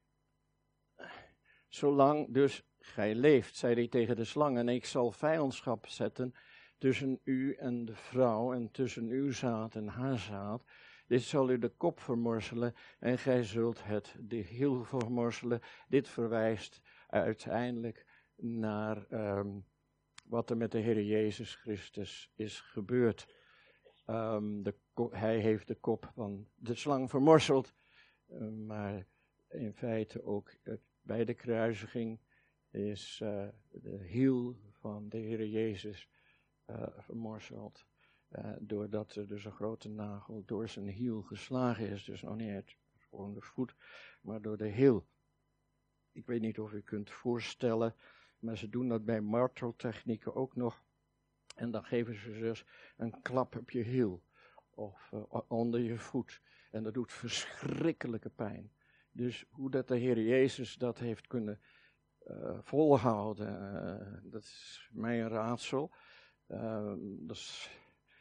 zolang 1.68 2.34
dus 2.34 2.64
gij 2.78 3.14
leeft, 3.14 3.56
zei 3.56 3.74
hij 3.74 3.88
tegen 3.88 4.16
de 4.16 4.24
slang, 4.24 4.58
en 4.58 4.68
ik 4.68 4.84
zal 4.84 5.12
vijandschap 5.12 5.86
zetten 5.86 6.34
tussen 6.78 7.20
u 7.24 7.54
en 7.54 7.84
de 7.84 7.94
vrouw, 7.94 8.52
en 8.52 8.70
tussen 8.70 9.08
uw 9.08 9.32
zaad 9.32 9.74
en 9.74 9.86
haar 9.86 10.18
zaad. 10.18 10.64
Dit 11.06 11.22
zal 11.22 11.50
u 11.50 11.58
de 11.58 11.68
kop 11.68 12.00
vermorselen, 12.00 12.74
en 12.98 13.18
gij 13.18 13.42
zult 13.42 13.84
het 13.84 14.16
de 14.20 14.36
hiel 14.36 14.84
vermorselen. 14.84 15.60
Dit 15.88 16.08
verwijst 16.08 16.80
uiteindelijk 17.08 18.06
naar 18.36 19.06
um, 19.10 19.64
wat 20.24 20.50
er 20.50 20.56
met 20.56 20.72
de 20.72 20.78
Heer 20.78 21.02
Jezus 21.02 21.54
Christus 21.54 22.32
is 22.34 22.60
gebeurd. 22.60 23.34
Um, 24.06 24.62
de, 24.62 24.74
hij 25.10 25.38
heeft 25.38 25.68
de 25.68 25.74
kop 25.74 26.10
van 26.14 26.48
de 26.54 26.74
slang 26.74 27.10
vermorseld, 27.10 27.74
uh, 28.28 28.48
maar 28.48 29.06
in 29.48 29.72
feite 29.72 30.24
ook 30.24 30.52
bij 31.02 31.24
de 31.24 31.34
kruisiging 31.34 32.20
is 32.70 33.20
uh, 33.22 33.48
de 33.70 34.04
hiel 34.04 34.56
van 34.70 35.08
de 35.08 35.18
Heer 35.18 35.46
Jezus 35.46 36.08
uh, 36.70 36.86
vermorseld. 36.98 37.86
Uh, 38.30 38.52
doordat 38.60 39.14
er 39.14 39.26
dus 39.26 39.44
een 39.44 39.52
grote 39.52 39.88
nagel 39.88 40.42
door 40.46 40.68
zijn 40.68 40.88
hiel 40.88 41.22
geslagen 41.22 41.88
is. 41.88 42.04
Dus 42.04 42.22
nog 42.22 42.36
niet 42.36 42.50
uit 42.50 42.76
gewoon 43.08 43.34
de 43.34 43.40
voet, 43.40 43.74
maar 44.20 44.42
door 44.42 44.56
de 44.56 44.68
hiel. 44.68 45.06
Ik 46.12 46.26
weet 46.26 46.40
niet 46.40 46.58
of 46.58 46.72
u 46.72 46.80
kunt 46.80 47.10
voorstellen, 47.10 47.94
maar 48.38 48.56
ze 48.56 48.68
doen 48.68 48.88
dat 48.88 49.04
bij 49.04 49.20
marteltechnieken 49.20 50.34
ook 50.34 50.56
nog. 50.56 50.82
En 51.54 51.70
dan 51.70 51.84
geven 51.84 52.14
ze 52.14 52.30
dus 52.30 52.64
een 52.96 53.22
klap 53.22 53.56
op 53.56 53.70
je 53.70 53.82
hiel 53.82 54.22
of 54.70 55.10
uh, 55.14 55.40
onder 55.48 55.80
je 55.80 55.98
voet. 55.98 56.40
En 56.70 56.82
dat 56.82 56.94
doet 56.94 57.12
verschrikkelijke 57.12 58.30
pijn. 58.30 58.72
Dus 59.12 59.44
hoe 59.50 59.70
dat 59.70 59.88
de 59.88 59.96
Heer 59.96 60.20
Jezus 60.20 60.74
dat 60.74 60.98
heeft 60.98 61.26
kunnen 61.26 61.60
volhouden, 62.62 64.20
dat 64.30 64.42
is 64.42 64.88
mij 64.92 65.22
een 65.22 65.28
raadsel. 65.28 65.92
Dat 66.46 67.36
is 67.36 67.70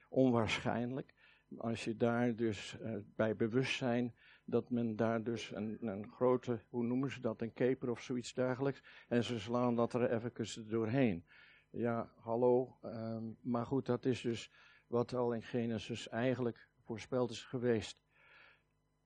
onwaarschijnlijk. 0.10 1.14
Als 1.58 1.84
je 1.84 1.98
daar 1.98 2.36
dus 2.36 2.78
bij 3.16 3.36
bewust 3.36 3.78
zijn 3.78 4.14
dat 4.46 4.70
men 4.70 4.96
daar 4.96 5.24
dus 5.24 5.52
een, 5.52 5.78
een, 5.82 6.12
grote, 6.12 6.60
hoe 6.70 6.84
noemen 6.84 7.12
ze 7.12 7.22
dat, 7.22 7.42
een 7.42 7.54
keper 7.54 7.90
of 7.90 8.02
zoiets 8.02 8.34
dergelijks. 8.34 8.84
En 9.08 9.24
ze 9.24 9.40
slaan 9.40 9.76
dat 9.76 9.94
er 9.94 10.12
even 10.12 10.68
doorheen. 10.68 11.26
Ja, 11.70 12.12
hallo. 12.16 12.78
Um, 12.84 13.38
maar 13.42 13.66
goed, 13.66 13.86
dat 13.86 14.06
is 14.06 14.22
dus 14.22 14.52
wat 14.88 15.14
al 15.14 15.34
in 15.34 15.42
Genesis 15.42 16.10
eigenlijk 16.10 16.68
voorspeld 16.84 17.32
is 17.32 17.44
geweest. 17.44 18.04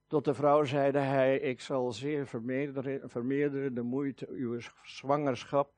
Tot 0.07 0.25
de 0.25 0.33
vrouw 0.33 0.63
zeide 0.63 0.99
hij, 0.99 1.39
ik 1.39 1.61
zal 1.61 1.91
zeer 1.91 2.27
vermeerderen, 2.27 3.09
vermeerderen 3.09 3.73
de 3.73 3.81
moeite 3.81 4.27
uw 4.29 4.59
zwangerschap. 4.83 5.73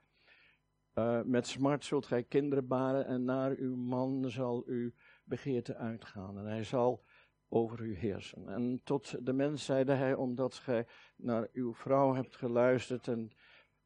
Uh, 0.95 1.21
met 1.21 1.48
smart 1.48 1.86
zult 1.86 2.05
gij 2.05 2.24
kinderen 2.24 2.67
baren 2.67 3.05
en 3.05 3.24
naar 3.24 3.51
uw 3.51 3.75
man 3.75 4.29
zal 4.29 4.63
uw 4.65 4.91
begeerte 5.24 5.75
uitgaan. 5.75 6.38
En 6.38 6.45
hij 6.45 6.63
zal 6.63 7.03
over 7.50 7.81
u 7.81 7.95
heersen. 7.95 8.50
En 8.50 8.81
tot 8.83 9.25
de 9.25 9.33
mens 9.33 9.65
zeide 9.65 9.93
hij, 9.93 10.13
omdat 10.13 10.55
gij 10.55 10.88
naar 11.15 11.48
uw 11.53 11.74
vrouw 11.74 12.13
hebt 12.13 12.36
geluisterd 12.36 13.07
en 13.07 13.31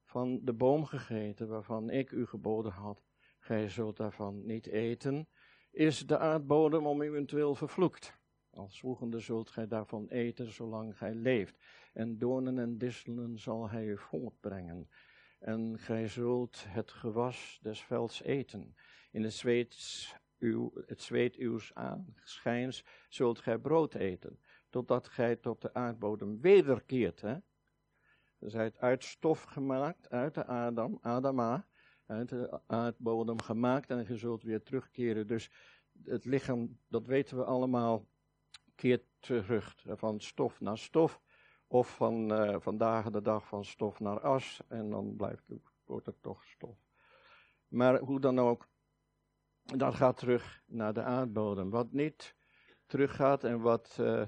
van 0.03 0.39
de 0.43 0.53
boom 0.53 0.85
gegeten 0.85 1.47
waarvan 1.47 1.89
ik 1.89 2.11
u 2.11 2.25
geboden 2.25 2.71
had, 2.71 3.03
gij 3.39 3.69
zult 3.69 3.97
daarvan 3.97 4.45
niet 4.45 4.67
eten, 4.67 5.27
is 5.71 6.07
de 6.07 6.17
aardbodem 6.17 6.85
om 6.85 7.01
uwentwil 7.01 7.55
vervloekt. 7.55 8.17
Als 8.49 8.79
volgende 8.79 9.19
zult 9.19 9.49
gij 9.49 9.67
daarvan 9.67 10.07
eten 10.07 10.51
zolang 10.51 10.97
gij 10.97 11.13
leeft, 11.13 11.57
en 11.93 12.17
doornen 12.17 12.59
en 12.59 12.77
disselen 12.77 13.39
zal 13.39 13.69
hij 13.69 13.85
u 13.85 13.97
voortbrengen. 13.97 14.89
En 15.39 15.79
gij 15.79 16.07
zult 16.07 16.65
het 16.67 16.91
gewas 16.91 17.59
des 17.61 17.81
velds 17.81 18.21
eten. 18.21 18.75
In 19.11 19.23
het 19.23 19.33
zweet, 19.33 19.75
uw, 20.39 20.71
het 20.85 21.01
zweet 21.01 21.39
uws 21.39 21.73
aanschijns 21.73 22.83
zult 23.09 23.39
gij 23.39 23.57
brood 23.57 23.93
eten, 23.93 24.39
totdat 24.69 25.07
gij 25.07 25.35
tot 25.35 25.61
de 25.61 25.73
aardbodem 25.73 26.41
wederkeert. 26.41 27.21
Hè? 27.21 27.37
zijt 28.39 28.77
uit 28.79 29.03
stof 29.03 29.43
gemaakt, 29.43 30.09
uit 30.09 30.33
de 30.33 30.45
Adam, 30.45 30.97
Adama, 31.01 31.67
uit 32.05 32.29
de 32.29 32.59
aardbodem 32.67 33.41
gemaakt 33.41 33.89
en 33.89 34.05
je 34.07 34.17
zult 34.17 34.43
weer 34.43 34.63
terugkeren. 34.63 35.27
Dus 35.27 35.49
het 36.03 36.25
lichaam, 36.25 36.79
dat 36.87 37.05
weten 37.05 37.37
we 37.37 37.43
allemaal, 37.43 38.07
keert 38.75 39.03
terug 39.19 39.75
van 39.85 40.19
stof 40.19 40.59
naar 40.59 40.77
stof. 40.77 41.21
Of 41.67 41.95
van 41.95 42.31
uh, 42.31 42.55
vandaag 42.59 43.09
de 43.09 43.21
dag 43.21 43.47
van 43.47 43.65
stof 43.65 43.99
naar 43.99 44.19
as. 44.19 44.61
En 44.67 44.89
dan 44.89 45.15
blijft, 45.15 45.43
wordt 45.85 46.05
het 46.05 46.21
toch 46.21 46.45
stof. 46.45 46.77
Maar 47.67 47.99
hoe 47.99 48.19
dan 48.19 48.39
ook, 48.39 48.67
dat 49.63 49.95
gaat 49.95 50.17
terug 50.17 50.63
naar 50.65 50.93
de 50.93 51.03
aardbodem. 51.03 51.69
Wat 51.69 51.91
niet 51.91 52.35
teruggaat 52.85 53.43
en 53.43 53.59
wat 53.61 53.97
uh, 53.99 54.25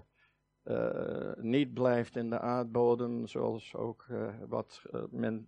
uh, 0.64 1.34
niet 1.36 1.74
blijft 1.74 2.16
in 2.16 2.30
de 2.30 2.40
aardbodem, 2.40 3.28
zoals 3.28 3.76
ook 3.76 4.06
wat 4.48 4.82
men 5.10 5.46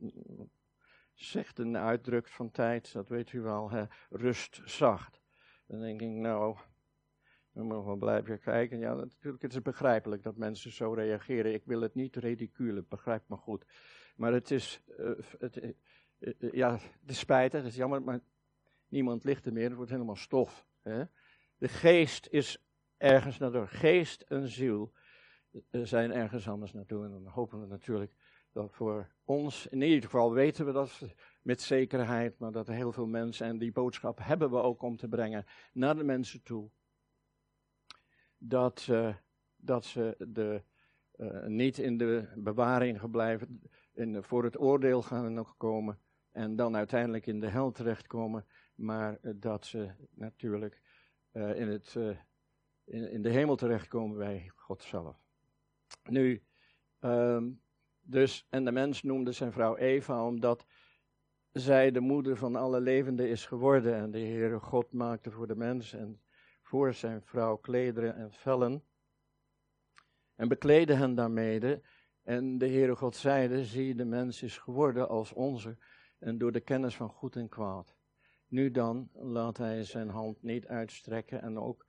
zegt 1.13 1.59
en 1.59 1.77
uitdrukt 1.77 2.31
van 2.31 2.51
tijd, 2.51 2.93
dat 2.93 3.07
weet 3.07 3.31
u 3.31 3.41
wel, 3.41 3.69
hè, 3.69 3.85
rust 4.09 4.61
zacht. 4.65 5.21
Dan 5.67 5.79
denk 5.79 6.01
ik, 6.01 6.09
nou, 6.09 6.57
we 7.59 7.65
mogen 7.65 7.85
wel 7.85 7.95
blijven 7.95 8.39
kijken. 8.39 8.79
Ja, 8.79 8.93
natuurlijk, 8.93 9.43
het 9.43 9.53
is 9.53 9.61
begrijpelijk 9.61 10.23
dat 10.23 10.37
mensen 10.37 10.71
zo 10.71 10.93
reageren. 10.93 11.53
Ik 11.53 11.63
wil 11.65 11.81
het 11.81 11.95
niet 11.95 12.15
ridiculen, 12.15 12.85
begrijp 12.89 13.23
me 13.27 13.35
goed. 13.35 13.65
Maar 14.15 14.33
het 14.33 14.51
is, 14.51 14.81
uh, 14.99 15.09
het, 15.39 15.57
uh, 15.57 15.71
uh, 16.19 16.51
ja, 16.51 16.71
het 16.71 17.09
is 17.09 17.25
het 17.27 17.65
is 17.65 17.75
jammer, 17.75 18.01
maar 18.01 18.19
niemand 18.87 19.23
ligt 19.23 19.45
er 19.45 19.53
meer. 19.53 19.67
Het 19.67 19.75
wordt 19.75 19.91
helemaal 19.91 20.15
stof. 20.15 20.65
Hè? 20.81 21.03
De 21.57 21.67
geest 21.67 22.27
is 22.31 22.63
ergens 22.97 23.37
naartoe. 23.37 23.67
Geest 23.67 24.21
en 24.21 24.47
ziel 24.47 24.91
zijn 25.71 26.11
ergens 26.11 26.49
anders 26.49 26.73
naartoe. 26.73 27.05
En 27.05 27.11
dan 27.11 27.25
hopen 27.25 27.61
we 27.61 27.67
natuurlijk 27.67 28.11
dat 28.51 28.71
voor 28.71 29.09
ons, 29.23 29.67
in 29.67 29.81
ieder 29.81 30.03
geval 30.03 30.33
weten 30.33 30.65
we 30.65 30.71
dat 30.71 31.01
met 31.41 31.61
zekerheid, 31.61 32.39
maar 32.39 32.51
dat 32.51 32.67
er 32.67 32.73
heel 32.73 32.91
veel 32.91 33.07
mensen, 33.07 33.47
en 33.47 33.57
die 33.57 33.71
boodschap 33.71 34.19
hebben 34.21 34.49
we 34.49 34.61
ook 34.61 34.81
om 34.81 34.97
te 34.97 35.07
brengen 35.07 35.45
naar 35.73 35.95
de 35.95 36.03
mensen 36.03 36.43
toe, 36.43 36.69
dat, 38.39 38.87
uh, 38.89 39.15
dat 39.55 39.85
ze 39.85 40.15
de, 40.27 40.63
uh, 41.17 41.45
niet 41.45 41.77
in 41.77 41.97
de 41.97 42.27
bewaring 42.35 42.99
geblijven, 42.99 43.61
in, 43.93 44.23
voor 44.23 44.43
het 44.43 44.59
oordeel 44.59 45.01
gaan 45.01 45.57
komen 45.57 45.99
en 46.31 46.55
dan 46.55 46.75
uiteindelijk 46.75 47.27
in 47.27 47.39
de 47.39 47.47
hel 47.47 47.71
terechtkomen, 47.71 48.45
maar 48.75 49.17
uh, 49.21 49.33
dat 49.35 49.65
ze 49.65 49.91
natuurlijk 50.13 50.81
in, 51.33 51.67
het, 51.67 51.95
in, 52.85 53.11
in, 53.11 53.21
de 53.21 53.29
hemel 53.29 53.55
terechtkomen 53.55 54.17
bij 54.17 54.51
God 54.55 54.83
zelf. 54.83 55.17
Nu, 56.09 56.43
um, 56.99 57.61
dus, 58.01 58.45
en 58.49 58.65
de 58.65 58.71
mens 58.71 59.03
noemde 59.03 59.31
zijn 59.31 59.51
vrouw 59.51 59.77
Eva 59.77 60.25
omdat 60.25 60.65
zij 61.51 61.91
de 61.91 61.99
moeder 61.99 62.37
van 62.37 62.55
alle 62.55 62.81
levenden 62.81 63.29
is 63.29 63.45
geworden. 63.45 63.95
En 63.95 64.11
de 64.11 64.19
Heere 64.19 64.59
God 64.59 64.91
maakte 64.91 65.31
voor 65.31 65.47
de 65.47 65.55
mens 65.55 65.93
en 65.93 66.21
voor 66.69 66.93
zijn 66.93 67.21
vrouw 67.21 67.55
klederen 67.57 68.15
en 68.15 68.31
vellen. 68.31 68.83
En 70.35 70.47
bekleedde 70.47 70.93
hen 70.93 71.15
daarmede. 71.15 71.81
En 72.23 72.57
de 72.57 72.67
Heere 72.67 72.95
God 72.95 73.15
zeide, 73.15 73.65
zie 73.65 73.95
de 73.95 74.05
mens 74.05 74.43
is 74.43 74.57
geworden 74.57 75.09
als 75.09 75.33
onze. 75.33 75.77
En 76.19 76.37
door 76.37 76.51
de 76.51 76.59
kennis 76.59 76.95
van 76.95 77.09
goed 77.09 77.35
en 77.35 77.49
kwaad. 77.49 77.95
Nu 78.47 78.71
dan 78.71 79.09
laat 79.13 79.57
hij 79.57 79.83
zijn 79.83 80.09
hand 80.09 80.41
niet 80.41 80.67
uitstrekken 80.67 81.41
en 81.41 81.57
ook 81.57 81.85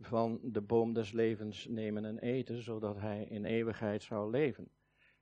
van 0.00 0.40
de 0.42 0.60
boom 0.60 0.92
des 0.92 1.12
levens 1.12 1.66
nemen 1.66 2.04
en 2.04 2.18
eten, 2.18 2.62
zodat 2.62 2.96
hij 2.96 3.24
in 3.24 3.44
eeuwigheid 3.44 4.02
zou 4.02 4.30
leven. 4.30 4.70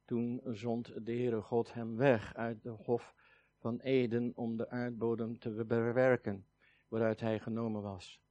Toen 0.04 0.40
zond 0.44 1.06
de 1.06 1.12
Heere 1.12 1.40
God 1.40 1.72
hem 1.72 1.96
weg 1.96 2.34
uit 2.34 2.62
de 2.62 2.70
hof 2.70 3.14
van 3.58 3.80
Eden 3.80 4.32
om 4.34 4.56
de 4.56 4.70
aardbodem 4.70 5.38
te 5.38 5.64
bewerken, 5.64 6.46
waaruit 6.88 7.20
hij 7.20 7.38
genomen 7.38 7.82
was. 7.82 8.28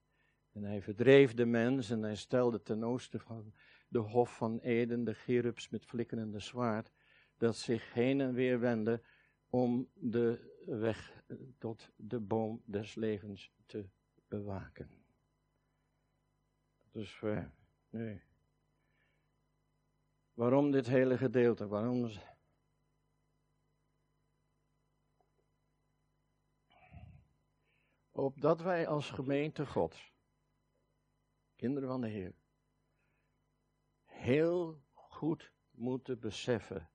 En 0.52 0.64
hij 0.64 0.82
verdreef 0.82 1.34
de 1.34 1.46
mens 1.46 1.90
en 1.90 2.02
hij 2.02 2.16
stelde 2.16 2.62
ten 2.62 2.84
oosten 2.84 3.20
van 3.20 3.54
de 3.88 4.00
hof 4.00 4.36
van 4.36 4.60
Eden 4.60 5.04
de 5.04 5.14
gerubs 5.14 5.70
met 5.70 5.86
flikkerende 5.86 6.40
zwaard, 6.40 6.92
dat 7.38 7.56
zich 7.56 7.94
heen 7.94 8.22
en 8.22 8.34
weer 8.34 8.60
wende 8.60 9.02
om 9.50 9.90
de 9.94 10.58
weg 10.66 11.24
tot 11.58 11.92
de 11.96 12.20
boom 12.20 12.62
des 12.66 12.96
levens 12.96 13.52
te 13.66 13.90
bewaken. 14.28 14.90
Nee. 17.90 18.22
Waarom 20.34 20.72
dit 20.72 20.88
hele 20.88 21.18
gedeelte? 21.18 21.68
Waarom 21.68 22.10
opdat 28.12 28.62
wij 28.62 28.88
als 28.88 29.10
gemeente 29.10 29.66
Gods, 29.66 30.14
kinderen 31.60 31.90
van 31.90 32.02
de 32.02 32.08
Heer, 32.08 32.34
heel 34.06 34.82
goed 34.94 35.52
moeten 35.72 36.20
beseffen, 36.20 36.90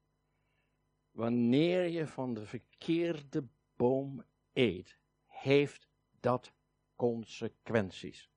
wanneer 1.10 1.88
je 1.88 2.06
van 2.06 2.34
de 2.34 2.46
verkeerde 2.46 3.48
boom 3.76 4.24
eet, 4.52 4.98
heeft 5.26 5.88
dat 6.20 6.52
consequenties. 6.94 8.30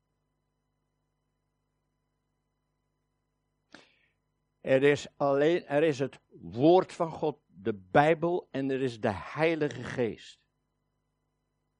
Er 4.59 4.83
is 4.83 5.07
alleen, 5.17 5.65
er 5.65 5.83
is 5.83 5.99
het 5.99 6.19
woord 6.29 6.93
van 6.93 7.11
God, 7.11 7.39
de 7.45 7.73
Bijbel 7.73 8.47
en 8.51 8.69
er 8.69 8.81
is 8.81 8.99
de 8.99 9.13
Heilige 9.13 9.83
Geest. 9.83 10.39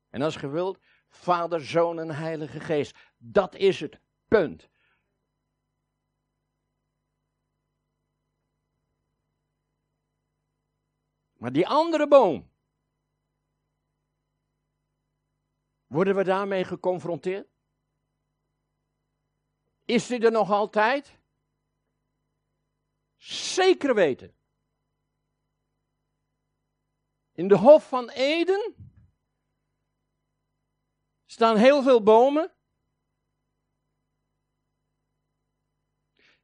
En 0.10 0.22
als 0.22 0.36
je 0.36 0.48
wilt, 0.48 0.80
Vader, 1.08 1.66
Zoon 1.66 2.00
en 2.00 2.16
Heilige 2.16 2.60
Geest. 2.60 2.98
Dat 3.18 3.56
is 3.56 3.80
het 3.80 4.00
punt. 4.28 4.68
Maar 11.38 11.52
die 11.52 11.68
andere 11.68 12.08
boom. 12.08 12.52
Worden 15.88 16.16
we 16.16 16.24
daarmee 16.24 16.64
geconfronteerd? 16.64 17.48
Is 19.86 20.08
die 20.08 20.20
er 20.20 20.32
nog 20.32 20.52
altijd? 20.52 21.18
Zeker 23.18 23.96
weten. 23.96 24.36
In 27.32 27.48
de 27.48 27.56
Hof 27.58 27.88
van 27.88 28.10
Eden 28.10 28.76
staan 31.26 31.58
heel 31.58 31.84
veel 31.84 32.04
bomen. 32.04 32.57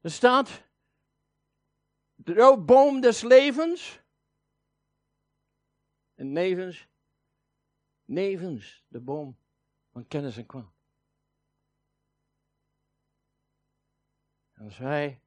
Er 0.04 0.12
staat 0.12 0.64
de 2.16 2.62
boom 2.66 3.02
des 3.02 3.22
levens. 3.22 4.02
En 6.14 6.32
nevens, 6.32 6.88
nevens 8.06 8.86
de 8.88 9.00
boom 9.00 9.38
van 9.92 10.08
kennis 10.08 10.38
en 10.38 10.46
kwaad. 10.46 10.74
Als 14.54 14.78
wij 14.78 15.22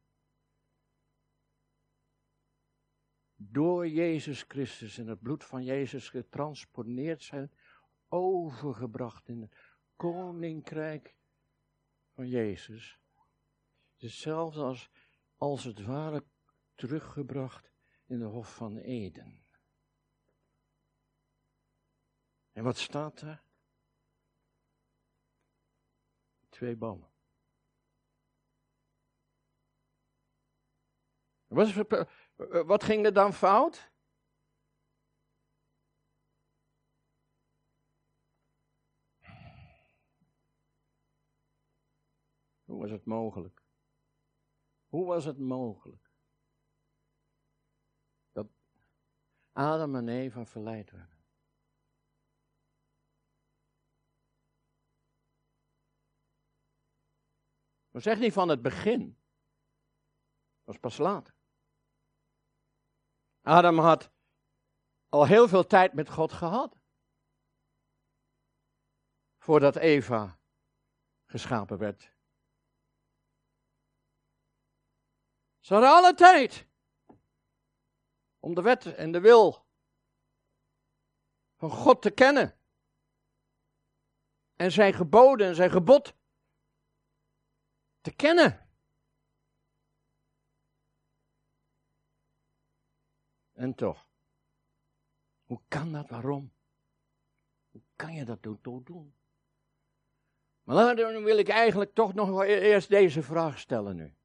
door 3.37 3.88
Jezus 3.88 4.42
Christus 4.42 4.99
en 4.99 5.06
het 5.06 5.21
bloed 5.21 5.45
van 5.45 5.64
Jezus 5.64 6.09
getransponeerd 6.09 7.23
zijn, 7.23 7.52
overgebracht 8.09 9.28
in 9.28 9.40
het 9.40 9.54
koninkrijk 9.97 11.16
van 12.14 12.28
Jezus. 12.28 13.00
Hetzelfde 13.97 14.62
als, 14.62 14.91
als 15.37 15.65
het 15.65 15.85
ware 15.85 16.25
teruggebracht 16.75 17.73
in 18.07 18.19
de 18.19 18.25
Hof 18.25 18.55
van 18.55 18.76
Eden. 18.76 19.45
En 22.53 22.65
wat 22.65 22.79
staat 22.79 23.21
er? 23.21 23.43
Twee 26.49 26.76
bomen. 26.76 27.11
Wat 32.67 32.85
ging 32.85 33.05
er 33.05 33.12
dan 33.12 33.33
fout? 33.33 33.91
Hoe 42.65 42.81
was 42.81 42.91
het 42.91 43.05
mogelijk? 43.05 43.56
Hoe 44.96 45.06
was 45.06 45.24
het 45.24 45.38
mogelijk 45.38 46.11
dat 48.32 48.46
Adam 49.52 49.96
en 49.96 50.09
Eva 50.09 50.44
verleid 50.44 50.90
werden? 50.90 51.24
Maar 57.90 58.02
zeg 58.02 58.18
niet 58.18 58.32
van 58.32 58.48
het 58.48 58.62
begin. 58.62 59.18
Dat 60.64 60.64
was 60.64 60.78
pas 60.78 60.98
later. 60.98 61.35
Adam 63.40 63.78
had 63.78 64.11
al 65.09 65.26
heel 65.26 65.48
veel 65.48 65.66
tijd 65.66 65.92
met 65.92 66.11
God 66.11 66.32
gehad. 66.32 66.78
Voordat 69.38 69.76
Eva 69.76 70.38
geschapen 71.24 71.78
werd. 71.78 72.15
Ze 75.66 75.72
hadden 75.72 75.90
alle 75.90 76.14
tijd 76.14 76.66
om 78.38 78.55
de 78.55 78.62
wet 78.62 78.94
en 78.94 79.12
de 79.12 79.20
wil 79.20 79.66
van 81.57 81.70
God 81.70 82.02
te 82.02 82.11
kennen. 82.11 82.59
En 84.57 84.72
zijn 84.72 84.94
geboden 84.94 85.46
en 85.46 85.55
zijn 85.55 85.70
gebod 85.70 86.14
te 88.00 88.14
kennen. 88.14 88.68
En 93.52 93.74
toch, 93.74 94.09
hoe 95.44 95.61
kan 95.68 95.92
dat? 95.92 96.09
Waarom? 96.09 96.52
Hoe 97.70 97.83
kan 97.96 98.14
je 98.14 98.24
dat 98.24 98.42
doen? 98.42 99.14
Maar 100.62 100.96
dan 100.96 101.24
wil 101.24 101.38
ik 101.38 101.48
eigenlijk 101.48 101.94
toch 101.94 102.14
nog 102.14 102.42
e-, 102.42 102.61
eerst 102.61 102.88
deze 102.88 103.22
vraag 103.22 103.59
stellen 103.59 103.96
nu. 103.96 104.15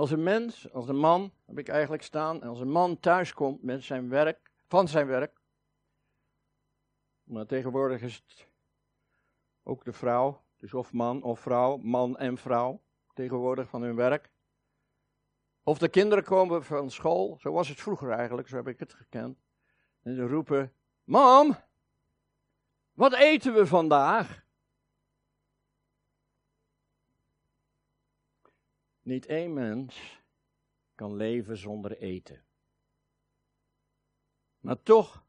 Als 0.00 0.10
een 0.10 0.22
mens, 0.22 0.72
als 0.72 0.88
een 0.88 0.98
man, 0.98 1.32
heb 1.46 1.58
ik 1.58 1.68
eigenlijk 1.68 2.02
staan, 2.02 2.42
als 2.42 2.60
een 2.60 2.70
man 2.70 3.00
thuiskomt 3.00 3.62
met 3.62 3.82
zijn 3.82 4.08
werk, 4.08 4.52
van 4.66 4.88
zijn 4.88 5.06
werk, 5.06 5.40
maar 7.22 7.46
tegenwoordig 7.46 8.02
is 8.02 8.14
het 8.14 8.48
ook 9.62 9.84
de 9.84 9.92
vrouw, 9.92 10.44
dus 10.56 10.74
of 10.74 10.92
man 10.92 11.22
of 11.22 11.40
vrouw, 11.40 11.76
man 11.76 12.18
en 12.18 12.38
vrouw, 12.38 12.82
tegenwoordig 13.14 13.68
van 13.68 13.82
hun 13.82 13.96
werk. 13.96 14.32
Of 15.62 15.78
de 15.78 15.88
kinderen 15.88 16.24
komen 16.24 16.64
van 16.64 16.90
school, 16.90 17.38
zo 17.40 17.52
was 17.52 17.68
het 17.68 17.80
vroeger 17.80 18.10
eigenlijk, 18.10 18.48
zo 18.48 18.56
heb 18.56 18.68
ik 18.68 18.78
het 18.78 18.94
gekend. 18.94 19.38
En 20.02 20.14
ze 20.14 20.26
roepen, 20.26 20.72
mam, 21.04 21.56
wat 22.92 23.14
eten 23.14 23.54
we 23.54 23.66
vandaag? 23.66 24.44
Niet 29.10 29.26
één 29.26 29.52
mens 29.52 30.22
kan 30.94 31.16
leven 31.16 31.56
zonder 31.56 31.98
eten. 31.98 32.44
Maar 34.58 34.82
toch 34.82 35.26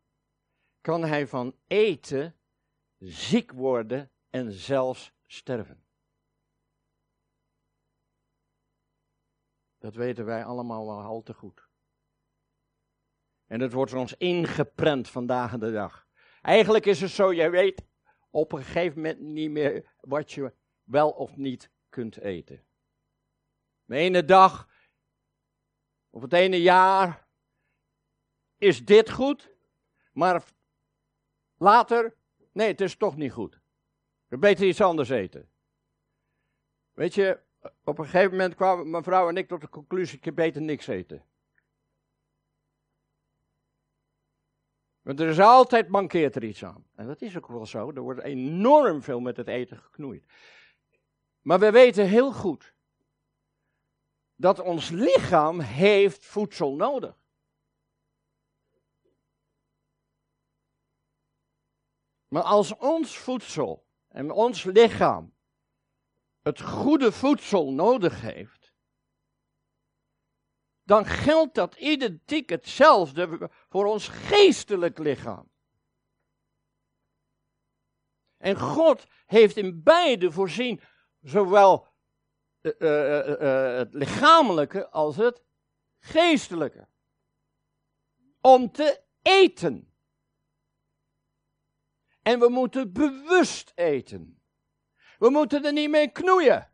kan 0.82 1.04
hij 1.04 1.28
van 1.28 1.56
eten 1.68 2.36
ziek 2.98 3.52
worden 3.52 4.12
en 4.30 4.52
zelfs 4.52 5.14
sterven. 5.26 5.86
Dat 9.78 9.96
weten 9.96 10.26
wij 10.26 10.46
allemaal 10.46 10.86
wel 10.86 11.02
al 11.02 11.22
te 11.22 11.34
goed. 11.34 11.70
En 13.46 13.60
dat 13.60 13.72
wordt 13.72 13.94
ons 13.94 14.18
ingeprent 14.18 15.10
vandaag 15.10 15.58
de 15.58 15.72
dag. 15.72 16.08
Eigenlijk 16.42 16.86
is 16.86 17.02
het 17.02 17.12
zo, 17.12 17.34
jij 17.34 17.52
weet 17.52 17.86
op 18.30 18.52
een 18.52 18.64
gegeven 18.64 19.02
moment 19.02 19.20
niet 19.20 19.52
meer 19.52 19.96
wat 20.00 20.32
je 20.32 20.54
wel 20.84 21.12
of 21.12 21.38
niet 21.38 21.72
kunt 21.90 22.18
eten. 22.18 22.66
De 23.92 23.98
ene 23.98 24.26
dag, 24.26 24.70
of 26.10 26.22
het 26.22 26.34
ene 26.34 26.62
jaar, 26.62 27.28
is 28.58 28.86
dit 28.86 29.12
goed, 29.12 29.52
maar 30.12 30.44
later, 31.58 32.16
nee, 32.52 32.68
het 32.68 32.82
is 32.82 32.96
toch 32.96 33.16
niet 33.16 33.32
goed. 33.32 33.60
We 34.28 34.38
beter 34.38 34.68
iets 34.68 34.82
anders 34.82 35.10
eten. 35.10 35.50
Weet 36.92 37.14
je, 37.14 37.40
op 37.84 37.98
een 37.98 38.06
gegeven 38.06 38.32
moment 38.32 38.56
kwamen 38.56 38.90
mijn 38.90 39.04
vrouw 39.04 39.30
en 39.30 39.38
ik 39.38 39.48
tot 39.48 39.62
de 39.62 39.70
conclusie: 39.70 40.20
ik 40.22 40.36
beter 40.36 40.62
niks 40.62 40.88
eten. 40.88 41.26
Want 45.02 45.20
er 45.20 45.30
is 45.30 45.40
altijd 45.40 45.88
mankeert 45.88 46.36
er 46.36 46.44
iets 46.44 46.66
aan. 46.66 46.88
En 46.96 47.08
dat 47.08 47.22
is 47.22 47.38
ook 47.38 47.48
wel 47.48 47.66
zo. 47.66 47.92
Er 47.92 48.02
wordt 48.02 48.22
enorm 48.22 49.04
veel 49.04 49.20
met 49.20 49.38
het 49.38 49.48
eten 49.48 49.78
geknoeid. 49.78 50.26
Maar 51.42 51.60
we 51.60 51.72
weten 51.72 52.08
heel 52.08 52.34
goed 52.34 52.74
dat 54.42 54.60
ons 54.60 54.90
lichaam 54.90 55.60
heeft 55.60 56.26
voedsel 56.26 56.76
nodig. 56.76 57.20
Maar 62.28 62.44
als 62.44 62.76
ons 62.76 63.18
voedsel 63.18 63.88
en 64.08 64.32
ons 64.32 64.64
lichaam 64.64 65.34
het 66.42 66.62
goede 66.62 67.12
voedsel 67.12 67.72
nodig 67.72 68.22
heeft, 68.22 68.74
dan 70.84 71.06
geldt 71.06 71.56
dat 71.56 71.76
identiek 71.76 72.50
hetzelfde 72.50 73.50
voor 73.70 73.86
ons 73.86 74.08
geestelijk 74.08 74.98
lichaam. 74.98 75.52
En 78.38 78.60
God 78.60 79.06
heeft 79.26 79.58
in 79.58 79.84
beide 79.84 80.32
voorzien, 80.32 80.82
zowel 81.22 81.91
uh, 82.62 82.74
uh, 82.80 83.28
uh, 83.28 83.78
het 83.78 83.94
lichamelijke 83.94 84.90
als 84.90 85.16
het 85.16 85.42
geestelijke. 86.00 86.88
Om 88.42 88.72
te 88.72 89.02
eten. 89.22 89.94
En 92.22 92.40
we 92.40 92.50
moeten 92.50 92.94
bewust 92.94 93.72
eten. 93.76 94.42
We 95.20 95.30
moeten 95.30 95.66
er 95.66 95.74
niet 95.74 95.90
mee 95.90 96.12
knoeien. 96.12 96.72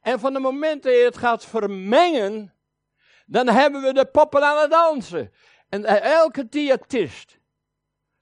En 0.00 0.20
van 0.20 0.34
het 0.34 0.42
moment 0.42 0.82
dat 0.82 0.92
je 0.92 1.04
het 1.04 1.16
gaat 1.16 1.44
vermengen, 1.44 2.54
dan 3.26 3.48
hebben 3.48 3.82
we 3.82 3.92
de 3.92 4.06
poppen 4.06 4.44
aan 4.44 4.60
het 4.60 4.70
dansen. 4.70 5.32
En 5.68 5.84
elke 6.02 6.48
diëtist 6.48 7.38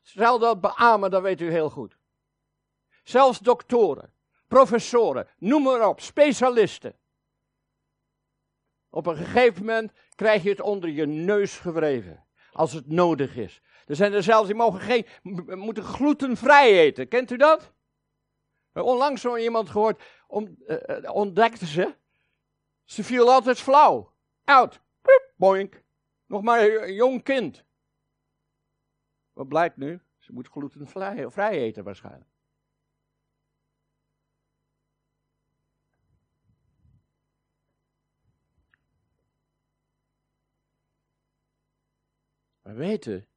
zal 0.01 0.39
dat 0.39 0.61
beamen, 0.61 1.11
dat 1.11 1.23
weet 1.23 1.41
u 1.41 1.51
heel 1.51 1.71
goed. 1.71 1.99
Zelfs 3.03 3.39
doktoren, 3.39 4.14
professoren, 4.55 5.29
noem 5.39 5.63
maar 5.63 5.89
op, 5.89 6.01
specialisten. 6.01 6.95
Op 8.91 9.07
een 9.07 9.17
gegeven 9.17 9.65
moment 9.65 9.93
krijg 10.15 10.43
je 10.43 10.49
het 10.49 10.61
onder 10.61 10.91
je 10.91 11.07
neus 11.07 11.59
gewreven, 11.59 12.25
als 12.53 12.73
het 12.73 12.89
nodig 12.89 13.37
is. 13.37 13.63
Er 13.87 13.97
zijn 13.97 14.13
er 14.13 14.23
zelfs 14.23 14.47
die 14.47 14.57
mogen 14.57 14.81
geen, 14.81 15.07
moeten 15.59 15.83
glutenvrij 15.83 16.81
eten. 16.81 17.09
Kent 17.09 17.31
u 17.31 17.37
dat? 17.37 17.73
Onlangs 18.73 19.21
zo 19.21 19.37
iemand 19.37 19.71
gehoord, 19.71 20.03
om, 20.27 20.57
uh, 20.67 21.15
ontdekte 21.15 21.67
ze, 21.67 21.95
ze 22.85 23.05
viel 23.05 23.33
altijd 23.33 23.61
flauw. 23.61 24.13
Out. 24.45 24.81
Boink. 25.37 25.83
Nog 26.27 26.43
maar 26.43 26.61
een 26.61 26.95
jong 26.95 27.23
kind. 27.23 27.65
Wat 29.33 29.49
blijkt 29.49 29.77
nu? 29.77 30.01
Ze 30.19 30.33
moet 30.33 30.49
glutenvrij 30.49 31.31
vrij 31.31 31.59
eten 31.59 31.85
waarschijnlijk. 31.85 32.34
We 42.75 42.81
weten, 42.81 43.29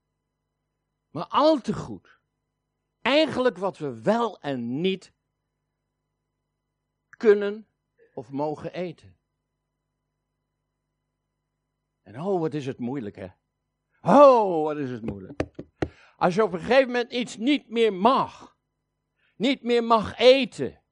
maar 1.10 1.26
al 1.28 1.62
te 1.62 1.73
goed, 1.73 2.19
eigenlijk 3.02 3.58
wat 3.58 3.78
we 3.78 4.02
wel 4.02 4.39
en 4.39 4.82
niet 4.82 5.13
kunnen 7.17 7.67
of 8.13 8.32
mogen 8.32 8.73
eten. 8.73 9.17
En 12.02 12.21
oh, 12.21 12.39
wat 12.39 12.54
is 12.54 12.65
het 12.65 12.80
moeilijk, 12.80 13.15
hè? 13.15 13.28
Oh, 14.02 14.63
wat 14.63 14.78
is 14.78 14.89
het 14.89 15.06
moeilijk. 15.06 15.41
Als 16.15 16.36
je 16.36 16.43
op 16.43 16.54
een 16.54 16.60
gegeven 16.60 16.86
moment 16.86 17.12
iets 17.12 17.38
niet 17.38 17.69
meer 17.69 17.93
mag, 17.93 18.58
niet 19.36 19.63
meer 19.63 19.84
mag 19.84 20.17
eten. 20.17 20.84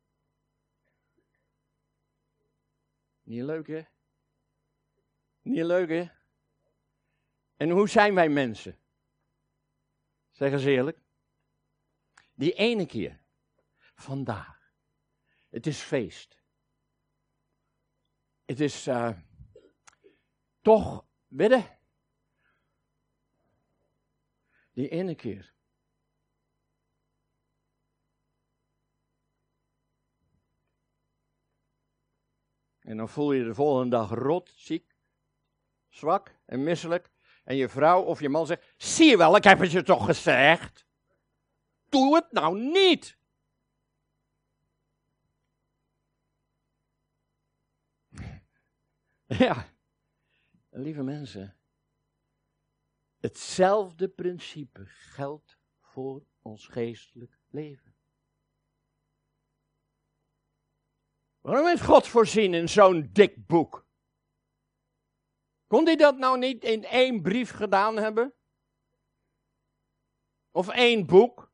Niet 3.21 3.43
leuk, 3.43 3.67
hè? 3.67 3.83
Niet 5.41 5.63
leuk, 5.63 5.89
hè? 5.89 6.14
En 7.55 7.69
hoe 7.69 7.89
zijn 7.89 8.15
wij 8.15 8.29
mensen? 8.29 8.79
Zeg 10.31 10.51
eens 10.51 10.63
eerlijk. 10.63 10.99
Die 12.33 12.53
ene 12.53 12.85
keer, 12.85 13.19
vandaag, 13.95 14.73
het 15.49 15.67
is 15.67 15.81
feest. 15.81 16.43
Het 18.45 18.59
is 18.59 18.87
uh, 18.87 19.19
toch, 20.61 21.05
bidden. 21.27 21.79
Die 24.71 24.89
ene 24.89 25.15
keer. 25.15 25.53
En 32.79 32.97
dan 32.97 33.09
voel 33.09 33.31
je 33.31 33.43
de 33.43 33.53
volgende 33.53 33.89
dag 33.89 34.09
rot, 34.09 34.49
ziek, 34.55 34.95
zwak 35.87 36.35
en 36.45 36.63
misselijk. 36.63 37.14
En 37.45 37.55
je 37.55 37.69
vrouw 37.69 38.01
of 38.01 38.19
je 38.19 38.29
man 38.29 38.45
zegt: 38.45 38.73
Zie 38.77 39.09
je 39.09 39.17
wel, 39.17 39.35
ik 39.35 39.43
heb 39.43 39.59
het 39.59 39.71
je 39.71 39.83
toch 39.83 40.05
gezegd? 40.05 40.85
Doe 41.89 42.15
het 42.15 42.31
nou 42.31 42.59
niet. 42.59 43.17
Ja, 49.37 49.73
lieve 50.69 51.03
mensen, 51.03 51.57
hetzelfde 53.17 54.09
principe 54.09 54.85
geldt 54.85 55.57
voor 55.81 56.25
ons 56.41 56.67
geestelijk 56.67 57.39
leven. 57.47 57.95
Waarom 61.41 61.67
heeft 61.67 61.83
God 61.83 62.07
voorzien 62.07 62.53
in 62.53 62.69
zo'n 62.69 63.09
dik 63.11 63.47
boek? 63.47 63.84
Kon 65.75 65.85
hij 65.85 65.95
dat 65.95 66.17
nou 66.17 66.37
niet 66.37 66.63
in 66.63 66.83
één 66.83 67.21
brief 67.21 67.51
gedaan 67.51 67.97
hebben? 67.97 68.33
Of 70.51 70.69
één 70.69 71.05
boek? 71.05 71.51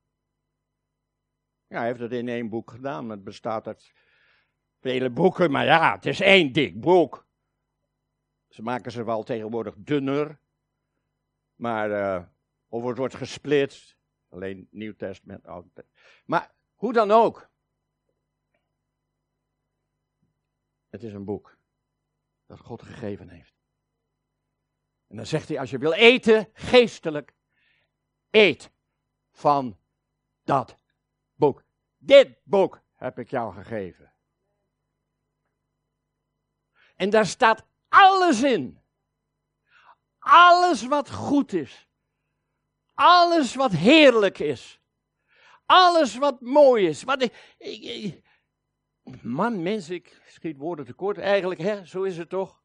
Ja, 1.67 1.77
hij 1.77 1.87
heeft 1.87 1.99
het 1.99 2.11
in 2.11 2.27
één 2.27 2.49
boek 2.49 2.71
gedaan. 2.71 3.09
Het 3.09 3.23
bestaat 3.23 3.67
uit 3.67 3.93
vele 4.79 5.09
boeken, 5.09 5.51
maar 5.51 5.65
ja, 5.65 5.95
het 5.95 6.05
is 6.05 6.19
één 6.19 6.51
dik 6.51 6.81
boek. 6.81 7.27
Ze 8.47 8.61
maken 8.61 8.91
ze 8.91 9.03
wel 9.03 9.23
tegenwoordig 9.23 9.75
dunner. 9.77 10.39
Maar, 11.55 11.89
uh, 11.89 12.27
of 12.67 12.83
het 12.83 12.97
wordt 12.97 13.15
gesplitst. 13.15 13.97
Alleen 14.29 14.67
Nieuw 14.71 14.95
Testament, 14.95 15.47
Oud 15.47 15.65
Testament. 15.73 16.23
Maar 16.25 16.55
hoe 16.73 16.93
dan 16.93 17.11
ook. 17.11 17.49
Het 20.89 21.03
is 21.03 21.13
een 21.13 21.25
boek 21.25 21.57
dat 22.45 22.59
God 22.59 22.81
gegeven 22.81 23.29
heeft. 23.29 23.60
En 25.11 25.17
dan 25.17 25.25
zegt 25.25 25.47
hij, 25.47 25.59
als 25.59 25.69
je 25.69 25.77
wil 25.77 25.93
eten, 25.93 26.49
geestelijk, 26.53 27.33
eet 28.29 28.71
van 29.31 29.77
dat 30.43 30.75
boek. 31.35 31.63
Dit 31.97 32.37
boek 32.43 32.81
heb 32.95 33.19
ik 33.19 33.29
jou 33.29 33.53
gegeven. 33.53 34.13
En 36.95 37.09
daar 37.09 37.25
staat 37.25 37.65
alles 37.87 38.43
in. 38.43 38.81
Alles 40.19 40.87
wat 40.87 41.11
goed 41.11 41.53
is. 41.53 41.87
Alles 42.93 43.55
wat 43.55 43.71
heerlijk 43.71 44.39
is. 44.39 44.81
Alles 45.65 46.15
wat 46.15 46.41
mooi 46.41 46.87
is. 46.87 47.03
Wat 47.03 47.29
ik, 47.57 48.23
man, 49.21 49.61
mens, 49.61 49.89
ik 49.89 50.21
schiet 50.25 50.57
woorden 50.57 50.85
tekort. 50.85 51.17
Eigenlijk, 51.17 51.61
hè, 51.61 51.85
zo 51.85 52.03
is 52.03 52.17
het 52.17 52.29
toch? 52.29 52.60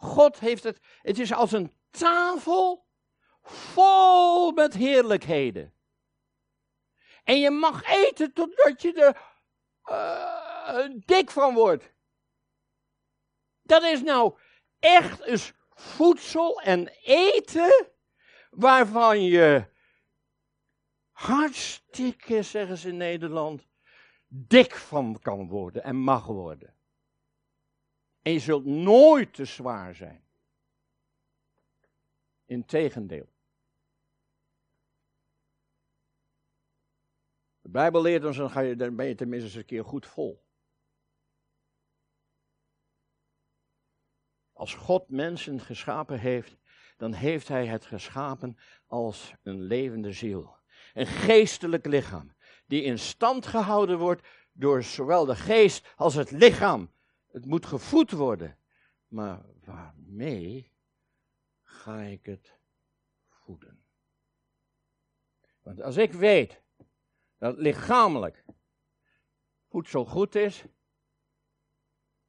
God 0.00 0.38
heeft 0.38 0.64
het, 0.64 0.80
het 1.02 1.18
is 1.18 1.32
als 1.32 1.52
een 1.52 1.72
tafel 1.90 2.86
vol 3.42 4.50
met 4.50 4.74
heerlijkheden. 4.74 5.74
En 7.24 7.40
je 7.40 7.50
mag 7.50 7.84
eten 7.84 8.32
totdat 8.32 8.82
je 8.82 8.92
er 8.94 9.20
uh, 9.90 11.02
dik 11.04 11.30
van 11.30 11.54
wordt. 11.54 11.92
Dat 13.62 13.82
is 13.82 14.02
nou 14.02 14.38
echt 14.78 15.20
eens 15.20 15.52
voedsel 15.70 16.60
en 16.60 16.88
eten 17.02 17.88
waarvan 18.50 19.22
je 19.22 19.64
hartstikke, 21.10 22.42
zeggen 22.42 22.76
ze 22.76 22.88
in 22.88 22.96
Nederland, 22.96 23.66
dik 24.26 24.74
van 24.74 25.18
kan 25.22 25.48
worden 25.48 25.82
en 25.82 25.96
mag 25.96 26.26
worden. 26.26 26.74
En 28.22 28.32
je 28.32 28.38
zult 28.38 28.64
nooit 28.64 29.34
te 29.34 29.44
zwaar 29.44 29.94
zijn. 29.94 30.24
Integendeel. 32.44 33.28
De 37.60 37.68
Bijbel 37.68 38.02
leert 38.02 38.24
ons, 38.24 38.36
dan, 38.36 38.50
ga 38.50 38.60
je, 38.60 38.76
dan 38.76 38.96
ben 38.96 39.06
je 39.06 39.14
tenminste 39.14 39.46
eens 39.46 39.56
een 39.56 39.64
keer 39.64 39.84
goed 39.84 40.06
vol. 40.06 40.44
Als 44.52 44.74
God 44.74 45.08
mensen 45.08 45.60
geschapen 45.60 46.18
heeft, 46.18 46.56
dan 46.96 47.12
heeft 47.12 47.48
Hij 47.48 47.66
het 47.66 47.86
geschapen 47.86 48.58
als 48.86 49.34
een 49.42 49.60
levende 49.60 50.12
ziel. 50.12 50.58
Een 50.92 51.06
geestelijk 51.06 51.86
lichaam, 51.86 52.34
die 52.66 52.82
in 52.82 52.98
stand 52.98 53.46
gehouden 53.46 53.98
wordt 53.98 54.28
door 54.52 54.82
zowel 54.82 55.24
de 55.24 55.36
geest 55.36 55.92
als 55.96 56.14
het 56.14 56.30
lichaam. 56.30 56.92
Het 57.30 57.44
moet 57.44 57.66
gevoed 57.66 58.10
worden. 58.10 58.58
Maar 59.08 59.44
waarmee 59.64 60.72
ga 61.62 62.00
ik 62.00 62.26
het 62.26 62.58
voeden? 63.28 63.84
Want 65.62 65.82
als 65.82 65.96
ik 65.96 66.12
weet 66.12 66.62
dat 67.38 67.56
lichamelijk 67.56 68.44
voedsel 69.68 70.04
goed 70.04 70.34
is, 70.34 70.64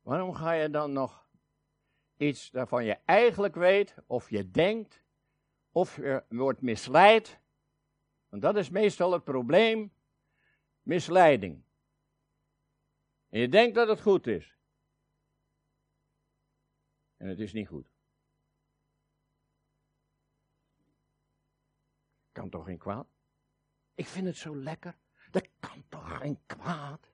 waarom 0.01 0.33
ga 0.33 0.51
je 0.51 0.69
dan 0.69 0.91
nog 0.91 1.29
iets 2.17 2.51
waarvan 2.51 2.85
je 2.85 2.97
eigenlijk 3.05 3.55
weet, 3.55 3.95
of 4.05 4.29
je 4.29 4.51
denkt, 4.51 5.03
of 5.71 5.95
je 5.95 6.23
wordt 6.29 6.61
misleid. 6.61 7.39
Want 8.29 8.41
dat 8.41 8.57
is 8.57 8.69
meestal 8.69 9.11
het 9.11 9.23
probleem, 9.23 9.93
misleiding. 10.81 11.63
En 13.29 13.39
je 13.39 13.49
denkt 13.49 13.75
dat 13.75 13.87
het 13.87 14.01
goed 14.01 14.27
is. 14.27 14.55
En 17.21 17.27
het 17.27 17.39
is 17.39 17.53
niet 17.53 17.67
goed. 17.67 17.91
Kan 22.31 22.49
toch 22.49 22.65
geen 22.65 22.77
kwaad? 22.77 23.07
Ik 23.93 24.07
vind 24.07 24.25
het 24.27 24.35
zo 24.35 24.55
lekker. 24.55 24.97
Dat 25.31 25.47
kan 25.59 25.83
toch 25.89 26.17
geen 26.17 26.39
kwaad? 26.45 27.13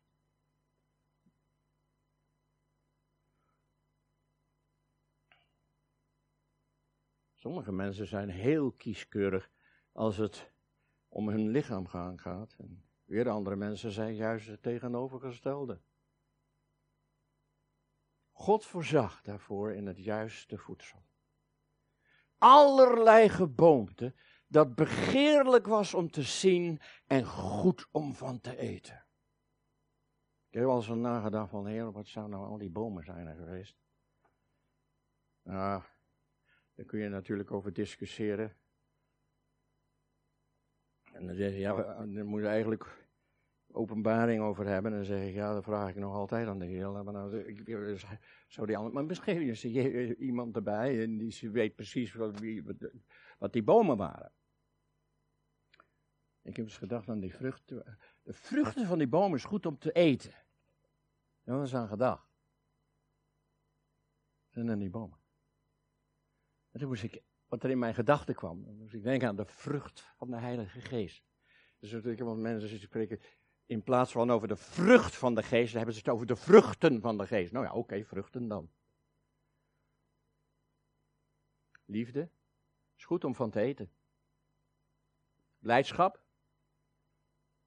Sommige 7.34 7.72
mensen 7.72 8.08
zijn 8.08 8.30
heel 8.30 8.72
kieskeurig 8.72 9.50
als 9.92 10.18
het 10.18 10.52
om 11.08 11.30
hun 11.30 11.50
lichaam 11.50 11.88
gaat. 12.18 12.56
En 12.58 12.84
weer 13.04 13.30
andere 13.30 13.56
mensen 13.56 13.92
zijn 13.92 14.16
juist 14.16 14.48
het 14.48 14.62
tegenovergestelde. 14.62 15.82
God 18.38 18.66
voorzag 18.66 19.22
daarvoor 19.22 19.74
in 19.74 19.88
het 19.88 19.98
juiste 19.98 20.58
voedsel. 20.58 21.06
Allerlei 22.38 23.30
geboomte 23.30 24.16
dat 24.48 24.76
begeerlijk 24.76 25.68
was 25.68 25.94
om 25.94 26.12
te 26.12 26.22
zien 26.22 26.82
en 27.08 27.26
goed 27.26 27.88
om 27.92 28.14
van 28.14 28.40
te 28.40 28.58
eten. 28.58 29.06
Ik 30.48 30.54
heb 30.54 30.64
wel 30.64 30.76
eens 30.76 30.88
nagedacht 30.88 31.50
van, 31.50 31.68
heer, 31.68 31.92
wat 31.92 32.08
zou 32.08 32.30
nou 32.30 32.46
al 32.46 32.58
die 32.58 32.70
bomen 32.70 33.04
zijn 33.04 33.28
er 33.28 33.36
geweest? 33.36 33.78
Nou, 35.42 35.84
daar 36.76 36.86
kun 36.86 37.00
je 37.00 37.10
natuurlijk 37.10 37.52
over 37.52 37.74
discussiëren. 37.74 38.58
En 41.12 41.28
dan 41.28 41.36
zeg 41.36 41.52
je, 41.52 41.60
ja, 41.60 41.76
daar 42.06 42.26
moet 42.26 42.42
je 42.42 42.48
eigenlijk 42.48 43.07
openbaring 43.78 44.42
over 44.42 44.66
hebben. 44.66 44.92
En 44.92 44.98
dan 44.98 45.06
zeg 45.06 45.28
ik, 45.28 45.34
ja, 45.34 45.54
dat 45.54 45.64
vraag 45.64 45.90
ik 45.90 45.96
nog 45.96 46.14
altijd 46.14 46.48
aan 46.48 46.60
de 46.60 46.66
Heer. 46.66 46.92
Maar 46.92 47.14
nou, 47.14 47.38
ik, 47.38 47.66
die 47.66 48.92
maar 48.92 49.06
misschien 49.06 49.42
is 49.42 49.64
er 49.64 50.18
iemand 50.18 50.56
erbij 50.56 51.04
en 51.04 51.18
die 51.18 51.50
weet 51.52 51.76
precies 51.76 52.14
wat, 52.14 52.40
wie, 52.40 52.64
wat 53.38 53.54
die 53.54 53.64
bomen 53.64 53.98
waren. 53.98 54.32
Ik 56.42 56.56
heb 56.56 56.66
eens 56.66 56.78
gedacht 56.78 57.10
aan 57.10 57.20
die 57.20 57.36
vruchten. 57.36 57.98
De 58.24 58.34
vruchten 58.34 58.86
van 58.86 58.98
die 58.98 59.08
bomen 59.08 59.38
is 59.38 59.44
goed 59.44 59.66
om 59.66 59.78
te 59.78 59.92
eten. 59.92 60.34
Daar 61.44 61.58
was 61.58 61.76
aan 61.76 61.88
gedacht. 61.88 62.30
En 64.50 64.66
dan 64.66 64.80
die 64.80 64.90
bomen. 64.90 65.18
En 66.72 66.80
toen 66.80 66.88
moest 66.88 67.04
ik, 67.04 67.22
wat 67.48 67.64
er 67.64 67.70
in 67.70 67.80
mijn 67.80 67.94
gedachten 67.94 68.36
kwam, 68.36 68.58
moest 68.78 68.94
ik 68.94 69.04
denken 69.04 69.28
aan 69.28 69.36
de 69.36 69.46
vrucht 69.46 70.14
van 70.16 70.30
de 70.30 70.38
Heilige 70.38 70.82
Geest. 70.82 71.24
Dus 71.80 71.94
ik 71.94 72.18
heb 72.18 72.28
mensen 72.28 72.80
spreken, 72.80 73.20
in 73.68 73.84
plaats 73.84 74.12
van 74.12 74.32
over 74.32 74.48
de 74.48 74.56
vrucht 74.56 75.16
van 75.16 75.36
de 75.36 75.44
geest, 75.44 75.74
hebben 75.74 75.94
ze 75.94 76.00
het 76.00 76.10
over 76.10 76.26
de 76.26 76.36
vruchten 76.36 77.02
van 77.02 77.18
de 77.18 77.28
geest. 77.28 77.52
Nou 77.52 77.66
ja, 77.66 77.74
oké, 77.74 78.04
vruchten 78.06 78.48
dan. 78.48 78.72
Liefde 81.86 82.30
is 82.96 83.06
goed 83.06 83.24
om 83.24 83.36
van 83.36 83.50
te 83.50 83.60
eten. 83.60 83.92
Blijdschap, 85.60 86.24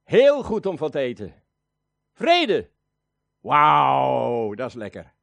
heel 0.03 0.43
goed 0.43 0.67
om 0.67 0.79
van 0.79 0.91
te 0.91 0.99
eten. 0.99 1.43
Vrede, 2.13 2.71
wauw, 3.41 4.55
dat 4.55 4.69
is 4.69 4.75
lekker. 4.75 5.15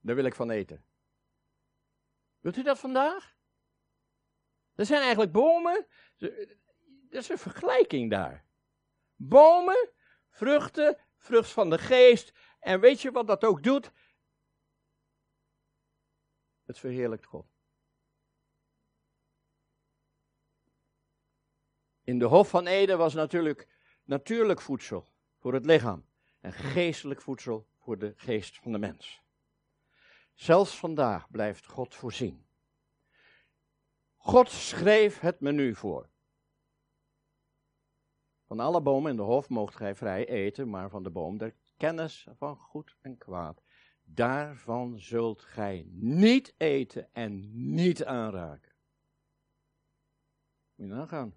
Daar 0.00 0.14
wil 0.14 0.24
ik 0.24 0.34
van 0.34 0.50
eten. 0.50 0.84
Wilt 2.40 2.56
u 2.56 2.62
dat 2.62 2.78
vandaag? 2.78 3.36
Er 4.74 4.86
zijn 4.86 5.00
eigenlijk 5.00 5.32
bomen, 5.32 5.86
er 6.18 6.58
is 7.10 7.28
een 7.28 7.38
vergelijking 7.38 8.10
daar. 8.10 8.45
Bomen, 9.16 9.90
vruchten, 10.30 10.98
vrucht 11.16 11.50
van 11.50 11.70
de 11.70 11.78
geest. 11.78 12.32
En 12.58 12.80
weet 12.80 13.00
je 13.00 13.10
wat 13.10 13.26
dat 13.26 13.44
ook 13.44 13.62
doet? 13.62 13.92
Het 16.64 16.78
verheerlijkt 16.78 17.24
God. 17.24 17.46
In 22.02 22.18
de 22.18 22.24
Hof 22.24 22.48
van 22.48 22.66
Eden 22.66 22.98
was 22.98 23.14
natuurlijk 23.14 23.68
natuurlijk 24.04 24.60
voedsel 24.60 25.08
voor 25.36 25.54
het 25.54 25.66
lichaam 25.66 26.08
en 26.40 26.52
geestelijk 26.52 27.22
voedsel 27.22 27.68
voor 27.78 27.98
de 27.98 28.12
geest 28.16 28.58
van 28.58 28.72
de 28.72 28.78
mens. 28.78 29.22
Zelfs 30.34 30.78
vandaag 30.78 31.30
blijft 31.30 31.66
God 31.66 31.94
voorzien. 31.94 32.46
God 34.16 34.50
schreef 34.50 35.20
het 35.20 35.40
menu 35.40 35.74
voor. 35.74 36.10
Van 38.46 38.60
alle 38.60 38.80
bomen 38.80 39.10
in 39.10 39.16
de 39.16 39.22
hof 39.22 39.48
moogt 39.48 39.76
gij 39.76 39.94
vrij 39.94 40.28
eten, 40.28 40.70
maar 40.70 40.90
van 40.90 41.02
de 41.02 41.10
boom 41.10 41.38
der 41.38 41.54
kennis 41.76 42.28
van 42.36 42.56
goed 42.56 42.96
en 43.00 43.18
kwaad, 43.18 43.62
daarvan 44.02 45.00
zult 45.00 45.42
gij 45.42 45.86
niet 45.90 46.54
eten 46.56 47.12
en 47.12 47.50
niet 47.74 48.04
aanraken. 48.04 48.72
Moet 50.74 50.88
je 50.88 50.94
nagaan. 50.94 51.34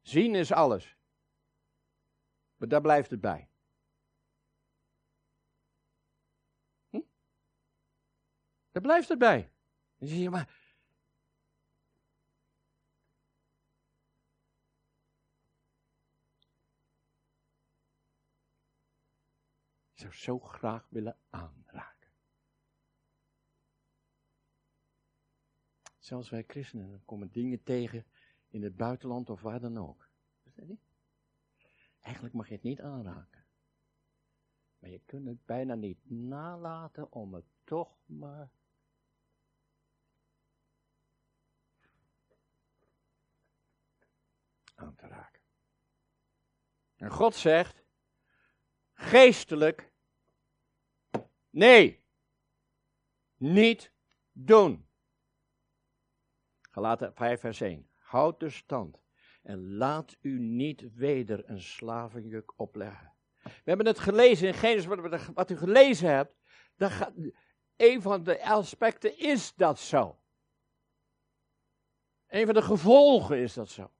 Zien 0.00 0.34
is 0.34 0.52
alles. 0.52 0.96
Maar 2.56 2.68
daar 2.68 2.80
blijft 2.80 3.10
het 3.10 3.20
bij. 3.20 3.50
Hm? 6.90 7.00
Daar 8.70 8.82
blijft 8.82 9.08
het 9.08 9.18
bij. 9.18 9.52
Dan 9.96 10.08
zie 10.08 10.22
je, 10.22 10.30
maar 10.30 10.61
zou 20.02 20.14
zo 20.14 20.38
graag 20.38 20.86
willen 20.88 21.18
aanraken. 21.30 22.10
Zelfs 25.98 26.30
wij 26.30 26.44
christenen 26.46 27.04
komen 27.04 27.30
dingen 27.30 27.62
tegen 27.62 28.06
in 28.48 28.62
het 28.62 28.76
buitenland 28.76 29.30
of 29.30 29.40
waar 29.40 29.60
dan 29.60 29.78
ook. 29.78 30.08
Eigenlijk 32.00 32.34
mag 32.34 32.48
je 32.48 32.54
het 32.54 32.62
niet 32.62 32.80
aanraken. 32.80 33.44
Maar 34.78 34.90
je 34.90 35.00
kunt 35.04 35.26
het 35.26 35.44
bijna 35.44 35.74
niet 35.74 36.10
nalaten 36.10 37.12
om 37.12 37.34
het 37.34 37.46
toch 37.64 37.98
maar 38.06 38.50
aan 44.74 44.94
te 44.94 45.06
raken. 45.06 45.40
En 46.96 47.10
God 47.10 47.34
zegt, 47.34 47.84
geestelijk 48.92 49.91
Nee. 51.52 52.04
Niet 53.36 53.92
doen. 54.32 54.88
Galaten 56.70 57.14
5 57.14 57.40
vers 57.40 57.60
1. 57.60 57.90
Houd 57.96 58.40
de 58.40 58.50
stand 58.50 59.02
en 59.42 59.76
laat 59.76 60.16
u 60.20 60.38
niet 60.38 60.94
weder 60.94 61.50
een 61.50 61.60
slavenjuk 61.60 62.52
opleggen. 62.56 63.12
We 63.42 63.50
hebben 63.64 63.86
het 63.86 63.98
gelezen 63.98 64.46
in 64.46 64.54
Genesis, 64.54 65.30
wat 65.34 65.50
u 65.50 65.56
gelezen 65.56 66.08
hebt. 66.08 66.34
Dat 66.76 67.12
een 67.76 68.02
van 68.02 68.24
de 68.24 68.44
aspecten 68.44 69.18
is 69.18 69.54
dat 69.54 69.78
zo. 69.78 70.20
Een 72.26 72.46
van 72.46 72.54
de 72.54 72.62
gevolgen 72.62 73.38
is 73.38 73.54
dat 73.54 73.68
zo. 73.68 73.92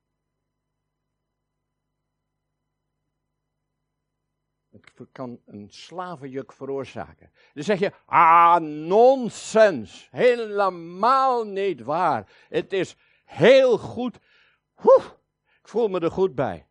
Kan 5.12 5.40
een 5.46 5.70
slavenjuk 5.70 6.52
veroorzaken. 6.52 7.30
Dan 7.54 7.64
zeg 7.64 7.78
je, 7.78 7.92
ah, 8.04 8.60
nonsens. 8.60 10.08
Helemaal 10.10 11.44
niet 11.44 11.82
waar. 11.82 12.46
Het 12.48 12.72
is 12.72 12.96
heel 13.24 13.78
goed. 13.78 14.16
ik 15.62 15.68
voel 15.68 15.88
me 15.88 16.00
er 16.00 16.10
goed 16.10 16.34
bij. 16.34 16.66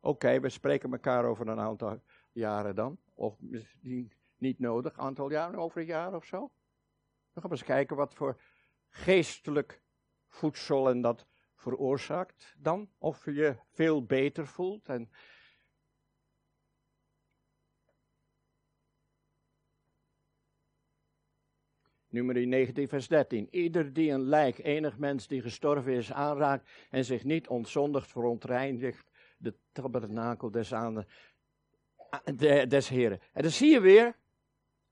Oké, 0.00 0.40
we 0.40 0.48
spreken 0.48 0.92
elkaar 0.92 1.24
over 1.24 1.48
een 1.48 1.60
aantal 1.60 2.02
jaren 2.32 2.74
dan. 2.74 2.98
Of 3.14 3.36
misschien 3.40 4.12
niet 4.36 4.58
nodig, 4.58 4.98
aantal 4.98 5.30
jaren, 5.30 5.58
over 5.58 5.80
een 5.80 5.86
jaar 5.86 6.14
of 6.14 6.24
zo. 6.24 6.38
Dan 6.38 7.42
gaan 7.42 7.50
we 7.50 7.56
eens 7.56 7.64
kijken 7.64 7.96
wat 7.96 8.14
voor 8.14 8.40
geestelijk 8.88 9.82
voedsel 10.28 10.88
en 10.88 11.00
dat 11.00 11.26
veroorzaakt 11.54 12.54
dan. 12.58 12.90
Of 12.98 13.24
je 13.24 13.34
je 13.34 13.56
veel 13.72 14.04
beter 14.04 14.46
voelt 14.46 14.88
en 14.88 15.10
Nummer 22.14 22.46
19, 22.46 22.88
vers 22.88 23.08
13. 23.08 23.48
Ieder 23.50 23.92
die 23.92 24.10
een 24.10 24.22
lijk, 24.22 24.58
enig 24.58 24.98
mens 24.98 25.26
die 25.26 25.42
gestorven 25.42 25.92
is, 25.92 26.12
aanraakt 26.12 26.70
en 26.90 27.04
zich 27.04 27.24
niet 27.24 27.48
ontzondigt, 27.48 28.10
verontreinigt 28.10 29.10
de 29.36 29.54
tabernakel 29.72 30.50
des, 30.50 30.72
aan, 30.72 31.06
de, 32.24 32.66
des 32.66 32.88
Heren. 32.88 33.20
En 33.32 33.42
dan 33.42 33.50
zie 33.50 33.70
je 33.70 33.80
weer, 33.80 34.16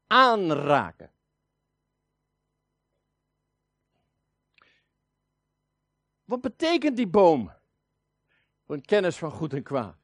aanraken. 0.07 1.13
Wat 6.25 6.41
betekent 6.41 6.97
die 6.97 7.09
boom? 7.09 7.53
Een 8.67 8.85
kennis 8.85 9.17
van 9.17 9.31
goed 9.31 9.53
en 9.53 9.63
kwaad. 9.63 9.97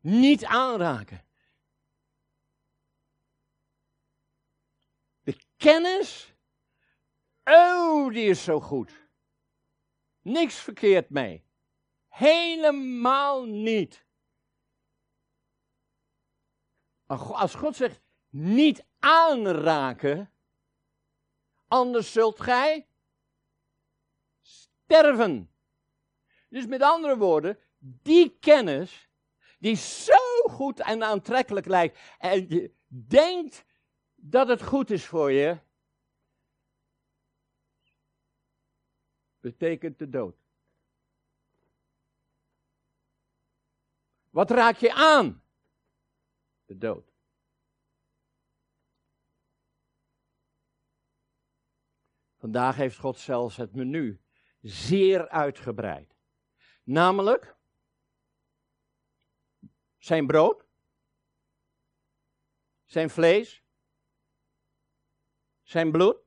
Niet 0.00 0.44
aanraken. 0.44 1.24
De 5.22 5.36
kennis, 5.56 6.33
oh, 7.44 8.12
die 8.12 8.24
is 8.24 8.44
zo 8.44 8.60
goed. 8.60 9.08
Niks 10.20 10.54
verkeerd 10.54 11.10
mee. 11.10 11.44
Helemaal 12.08 13.44
niet. 13.44 14.06
Als 17.06 17.54
God 17.54 17.76
zegt, 17.76 18.00
niet 18.28 18.84
aanraken, 18.98 20.32
anders 21.68 22.12
zult 22.12 22.40
gij 22.40 22.86
sterven. 24.42 25.50
Dus 26.48 26.66
met 26.66 26.82
andere 26.82 27.16
woorden, 27.16 27.58
die 27.78 28.38
kennis, 28.38 29.08
die 29.58 29.76
zo 29.76 30.48
goed 30.48 30.80
en 30.80 31.02
aantrekkelijk 31.02 31.66
lijkt, 31.66 31.98
en 32.18 32.48
je 32.48 32.74
denkt 32.86 33.64
dat 34.14 34.48
het 34.48 34.62
goed 34.62 34.90
is 34.90 35.06
voor 35.06 35.32
je, 35.32 35.58
betekent 39.44 39.98
de 39.98 40.08
dood. 40.08 40.36
Wat 44.30 44.50
raak 44.50 44.76
je 44.76 44.92
aan? 44.94 45.42
De 46.64 46.78
dood. 46.78 47.12
Vandaag 52.36 52.76
heeft 52.76 52.98
God 52.98 53.18
zelfs 53.18 53.56
het 53.56 53.74
menu 53.74 54.20
zeer 54.60 55.28
uitgebreid. 55.28 56.16
Namelijk 56.82 57.56
zijn 59.98 60.26
brood, 60.26 60.66
zijn 62.84 63.10
vlees, 63.10 63.62
zijn 65.62 65.92
bloed 65.92 66.23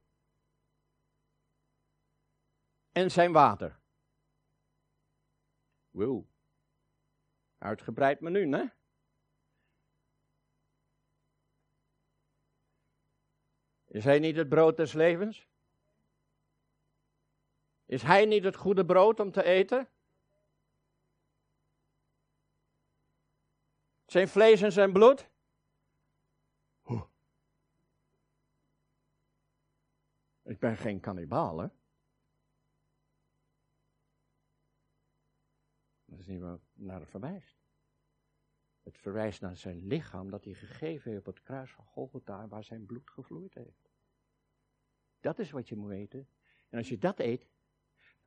en 2.98 3.12
zijn 3.12 3.32
water. 3.32 3.80
Wow. 5.90 6.26
Uitgebreid 7.58 8.20
menu, 8.20 8.52
hè? 8.52 8.66
Is 13.86 14.04
hij 14.04 14.20
niet 14.20 14.36
het 14.36 14.50
brood 14.50 14.78
des 14.78 14.94
levens? 14.94 15.48
Is 17.86 18.02
hij 18.02 18.26
niet 18.26 18.44
het 18.44 18.56
goede 18.56 18.86
brood 18.86 19.20
om 19.20 19.32
te 19.32 19.44
eten? 19.44 19.90
Zijn 24.06 24.28
vlees 24.28 24.62
en 24.62 24.72
zijn 24.72 24.94
bloed? 24.94 25.30
Ik 30.44 30.60
ben 30.60 30.78
geen 30.78 31.00
kannibaal, 31.00 31.58
hè? 31.58 31.77
Niet 36.28 36.40
wat 36.40 36.62
naar 36.74 37.00
het 37.00 37.10
verwijst. 37.10 37.58
Het 38.84 38.98
verwijst 38.98 39.42
naar 39.42 39.56
zijn 39.56 39.88
lichaam 39.88 40.30
dat 40.30 40.44
hij 40.44 40.54
gegeven 40.54 41.12
heeft 41.12 41.28
op 41.28 41.36
het 41.36 41.44
kruis 41.44 41.72
van 41.72 41.86
Golgotha, 41.86 42.48
waar 42.48 42.64
zijn 42.64 42.86
bloed 42.86 43.10
gevloeid 43.10 43.54
heeft. 43.54 43.90
Dat 45.20 45.40
is 45.40 45.52
wat 45.52 45.70
je 45.70 45.76
moet 45.76 45.92
eten. 45.92 46.30
En 46.70 46.78
als 46.78 46.90
je 46.90 46.98
dat 46.98 47.20
eet, 47.20 47.48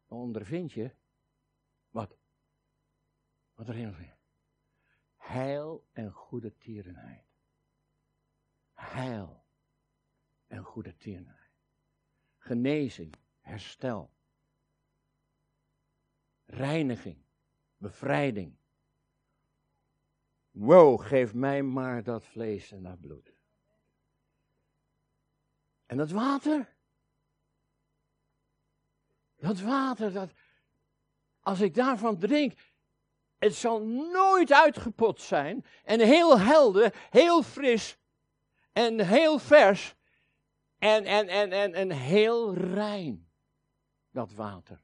dan 0.06 0.18
ondervind 0.18 0.72
je 0.72 0.94
wat? 1.90 2.16
Wat 3.54 3.68
erin 3.68 3.94
zit. 3.94 4.18
Heil 5.16 5.88
en 5.92 6.12
goede 6.12 6.56
tierenheid. 6.58 7.26
Heil 8.72 9.44
en 10.46 10.64
goede 10.64 10.96
tierenheid. 10.96 11.50
Genezing, 12.36 13.14
herstel. 13.40 14.10
Reiniging, 16.44 17.24
bevrijding. 17.80 18.56
Wow, 20.50 21.00
geef 21.00 21.34
mij 21.34 21.62
maar 21.62 22.02
dat 22.02 22.24
vlees 22.24 22.72
en 22.72 22.82
dat 22.82 23.00
bloed. 23.00 23.32
En 25.86 25.96
dat 25.96 26.10
water? 26.10 26.74
Dat 29.36 29.60
water, 29.60 30.12
dat, 30.12 30.30
als 31.40 31.60
ik 31.60 31.74
daarvan 31.74 32.18
drink, 32.18 32.58
het 33.38 33.54
zal 33.54 33.82
nooit 33.86 34.52
uitgeput 34.52 35.20
zijn. 35.20 35.64
En 35.84 36.00
heel 36.00 36.38
helder, 36.38 37.08
heel 37.10 37.42
fris 37.42 37.98
en 38.72 39.06
heel 39.06 39.38
vers. 39.38 39.94
En, 40.78 41.04
en, 41.04 41.28
en, 41.28 41.52
en, 41.52 41.74
en 41.74 41.90
heel 41.90 42.54
rein, 42.54 43.28
dat 44.10 44.32
water. 44.32 44.82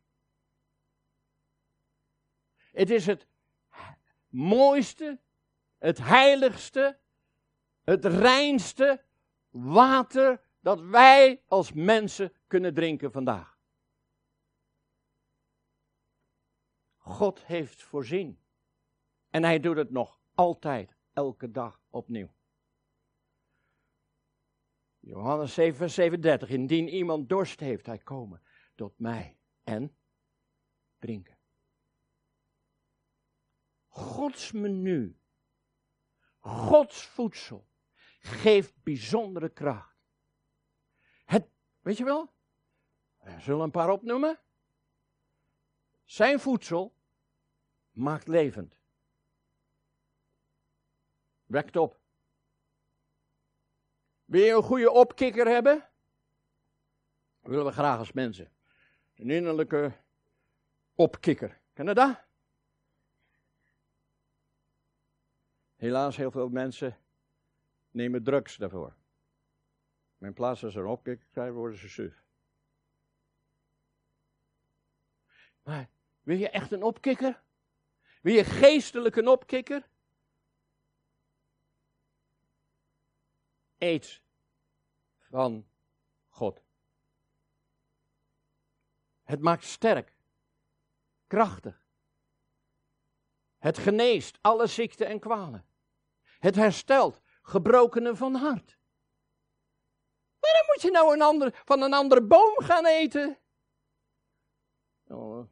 Het 2.77 2.91
is 2.91 3.07
het 3.07 3.27
mooiste, 4.29 5.21
het 5.79 5.99
heiligste, 5.99 6.99
het 7.85 8.05
reinste 8.05 9.05
water 9.51 10.41
dat 10.61 10.81
wij 10.81 11.43
als 11.47 11.73
mensen 11.73 12.33
kunnen 12.47 12.75
drinken 12.75 13.13
vandaag. 13.13 13.59
God 16.97 17.45
heeft 17.45 17.83
voorzien. 17.83 18.41
En 19.31 19.43
hij 19.43 19.61
doet 19.61 19.77
het 19.77 19.91
nog 19.91 20.21
altijd, 20.35 20.97
elke 21.13 21.51
dag 21.51 21.81
opnieuw. 21.91 22.35
Johannes 24.99 25.55
7, 25.55 25.77
vers 25.77 25.95
37. 25.95 26.49
Indien 26.49 26.89
iemand 26.89 27.29
dorst 27.29 27.61
heeft, 27.61 27.87
hij 27.87 27.99
komen 27.99 28.43
tot 28.75 28.99
mij 28.99 29.39
en 29.65 29.97
drinken. 30.99 31.36
Gods 33.97 34.53
menu, 34.53 35.17
Gods 36.41 37.07
voedsel, 37.07 37.67
geeft 38.19 38.83
bijzondere 38.83 39.49
kracht. 39.49 39.97
Het, 41.25 41.49
weet 41.81 41.97
je 41.97 42.05
wel? 42.05 42.33
We 43.19 43.41
zullen 43.41 43.61
een 43.61 43.71
paar 43.71 43.91
opnoemen. 43.91 44.39
Zijn 46.05 46.41
voedsel 46.41 46.95
maakt 47.91 48.29
levend. 48.29 48.79
Wekt 51.45 51.77
op. 51.77 52.01
Wil 54.25 54.43
je 54.45 54.53
een 54.53 54.63
goede 54.63 54.91
opkikker 54.91 55.47
hebben? 55.47 55.89
Dat 57.41 57.51
willen 57.51 57.67
we 57.67 57.73
graag 57.73 57.99
als 57.99 58.13
mensen. 58.13 58.53
Een 59.15 59.31
innerlijke 59.31 59.93
opkikker. 60.95 61.61
Ken 61.73 61.87
dat? 61.87 62.26
Helaas, 65.87 66.17
heel 66.17 66.31
veel 66.31 66.49
mensen 66.49 66.99
nemen 67.91 68.23
drugs 68.23 68.57
daarvoor. 68.57 68.97
Maar 70.19 70.29
in 70.29 70.35
plaats 70.35 70.61
van 70.61 70.71
ze 70.71 70.79
een 70.79 70.87
opkikker 70.87 71.27
krijgen, 71.31 71.55
worden 71.55 71.79
ze 71.79 71.89
suf. 71.89 72.25
Maar 75.63 75.89
wil 76.21 76.37
je 76.37 76.51
echt 76.51 76.73
een 76.73 76.83
opkikker? 76.83 77.43
Wil 78.23 78.35
je 78.35 78.45
geestelijk 78.45 79.17
een 79.17 79.29
opkikker? 79.29 79.89
Eet 83.79 84.23
van 85.19 85.69
God. 86.29 86.63
Het 89.23 89.41
maakt 89.41 89.65
sterk, 89.65 90.17
krachtig. 91.27 91.85
Het 93.59 93.79
geneest 93.79 94.39
alle 94.41 94.67
ziekten 94.67 95.07
en 95.07 95.21
kwalen. 95.21 95.67
Het 96.39 96.55
herstelt 96.55 97.21
gebrokenen 97.43 98.17
van 98.17 98.35
hart. 98.35 98.79
Waarom 100.39 100.67
moet 100.67 100.83
je 100.83 100.91
nou 100.91 101.15
een 101.15 101.23
ander, 101.23 101.63
van 101.65 101.83
een 101.83 101.93
andere 101.93 102.23
boom 102.23 102.55
gaan 102.59 102.87
eten? 102.87 103.39
Oh, 105.09 105.49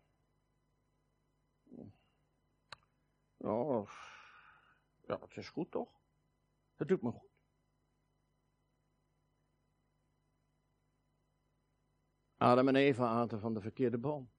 Oh, 3.44 3.88
ja, 5.06 5.18
het 5.20 5.36
is 5.36 5.48
goed 5.48 5.70
toch? 5.70 6.00
Het 6.74 6.88
doet 6.88 7.02
me 7.02 7.10
goed. 7.10 7.30
Adam 12.36 12.68
en 12.68 12.76
Eva 12.76 13.06
aten 13.06 13.40
van 13.40 13.54
de 13.54 13.60
verkeerde 13.60 13.98
boom. 13.98 14.32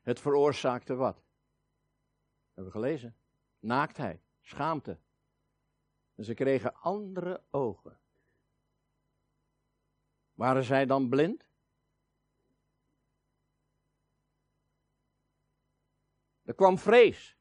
Het 0.00 0.20
veroorzaakte 0.20 0.94
wat? 0.94 1.24
Hebben 2.46 2.72
we 2.72 2.78
gelezen? 2.78 3.16
Naaktheid, 3.58 4.20
schaamte. 4.40 5.00
Ze 6.18 6.34
kregen 6.34 6.74
andere 6.74 7.44
ogen. 7.50 8.00
Waren 10.32 10.64
zij 10.64 10.86
dan 10.86 11.08
blind? 11.08 11.48
Er 16.42 16.54
kwam 16.54 16.78
vrees. 16.78 17.36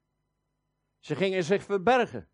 Ze 0.99 1.15
gingen 1.15 1.43
zich 1.43 1.63
verbergen. 1.63 2.29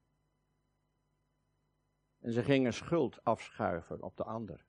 En 2.20 2.32
ze 2.32 2.44
gingen 2.44 2.74
schuld 2.74 3.24
afschuiven 3.24 4.02
op 4.02 4.18
de 4.18 4.24
ander. 4.24 4.66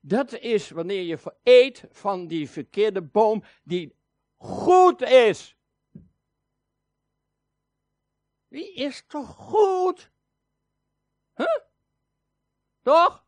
Dat 0.00 0.32
is 0.32 0.70
wanneer 0.70 1.02
je 1.02 1.38
eet 1.42 1.84
van 1.90 2.26
die 2.26 2.50
verkeerde 2.50 3.02
boom 3.02 3.42
die 3.64 3.96
goed 4.36 5.00
is. 5.00 5.59
Wie 8.50 8.74
is 8.74 9.06
toch 9.06 9.34
goed? 9.36 10.10
Huh? 11.34 11.58
Toch? 12.82 13.24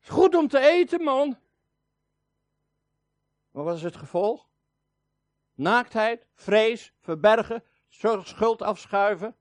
Is 0.00 0.08
goed 0.08 0.34
om 0.34 0.48
te 0.48 0.58
eten, 0.58 1.02
man. 1.02 1.38
Wat 3.50 3.64
was 3.64 3.82
het 3.82 3.96
gevolg? 3.96 4.48
Naaktheid, 5.54 6.26
vrees, 6.34 6.92
verbergen, 7.00 7.64
schuld 8.22 8.62
afschuiven. 8.62 9.36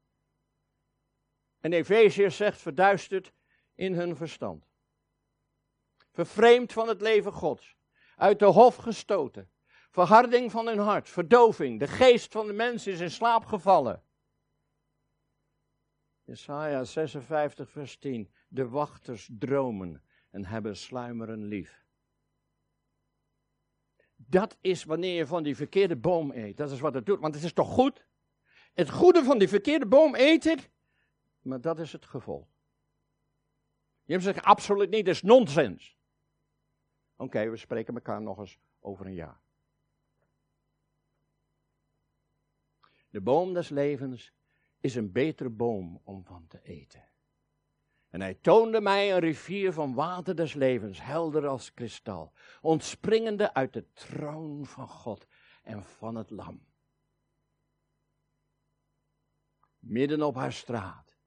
En 1.59 1.73
Efeziërs 1.73 2.35
zegt 2.35 2.61
verduisterd 2.61 3.33
in 3.75 3.93
hun 3.93 4.15
verstand. 4.15 4.65
Vervreemd 6.11 6.73
van 6.73 6.87
het 6.87 7.01
leven 7.01 7.31
Gods. 7.33 7.75
Uit 8.15 8.39
de 8.39 8.45
hof 8.45 8.75
gestoten. 8.75 9.51
Verharding 9.91 10.51
van 10.51 10.67
hun 10.67 10.77
hart. 10.77 11.09
Verdoving. 11.09 11.79
De 11.79 11.87
geest 11.87 12.31
van 12.31 12.47
de 12.47 12.53
mens 12.53 12.87
is 12.87 12.99
in 12.99 13.11
slaap 13.11 13.45
gevallen. 13.45 14.03
Jesaja 16.23 16.83
56 16.83 17.69
vers 17.69 17.97
10. 17.97 18.31
De 18.47 18.67
wachters 18.67 19.29
dromen 19.31 20.03
en 20.29 20.45
hebben 20.45 20.77
sluimeren 20.77 21.43
lief. 21.43 21.85
Dat 24.15 24.57
is 24.61 24.83
wanneer 24.83 25.15
je 25.15 25.27
van 25.27 25.43
die 25.43 25.55
verkeerde 25.55 25.95
boom 25.95 26.31
eet. 26.31 26.57
Dat 26.57 26.71
is 26.71 26.79
wat 26.79 26.93
het 26.93 27.05
doet. 27.05 27.19
Want 27.19 27.35
het 27.35 27.43
is 27.43 27.53
toch 27.53 27.73
goed? 27.73 28.05
Het 28.73 28.89
goede 28.89 29.23
van 29.23 29.37
die 29.37 29.47
verkeerde 29.47 29.87
boom 29.87 30.15
eet 30.15 30.45
ik. 30.45 30.69
Maar 31.41 31.61
dat 31.61 31.79
is 31.79 31.91
het 31.91 32.05
gevolg. 32.05 32.47
Je 34.03 34.19
zegt 34.19 34.43
absoluut 34.43 34.89
niet, 34.89 35.05
dat 35.05 35.15
is 35.15 35.21
nonsens. 35.21 35.97
Oké, 37.15 37.49
we 37.49 37.57
spreken 37.57 37.93
elkaar 37.93 38.21
nog 38.21 38.39
eens 38.39 38.59
over 38.79 39.05
een 39.05 39.13
jaar. 39.13 39.40
De 43.11 43.21
boom 43.21 43.53
des 43.53 43.69
levens 43.69 44.33
is 44.79 44.95
een 44.95 45.11
betere 45.11 45.49
boom 45.49 46.01
om 46.03 46.25
van 46.25 46.47
te 46.47 46.61
eten. 46.63 47.09
En 48.09 48.21
hij 48.21 48.33
toonde 48.33 48.81
mij 48.81 49.13
een 49.13 49.19
rivier 49.19 49.73
van 49.73 49.93
water 49.93 50.35
des 50.35 50.53
levens, 50.53 51.01
helder 51.01 51.47
als 51.47 51.73
kristal, 51.73 52.33
ontspringende 52.61 53.53
uit 53.53 53.73
de 53.73 53.91
troon 53.93 54.65
van 54.65 54.87
God 54.87 55.27
en 55.63 55.83
van 55.83 56.15
het 56.15 56.29
lam. 56.29 56.65
Midden 59.79 60.21
op 60.21 60.35
haar 60.35 60.53
straat, 60.53 61.17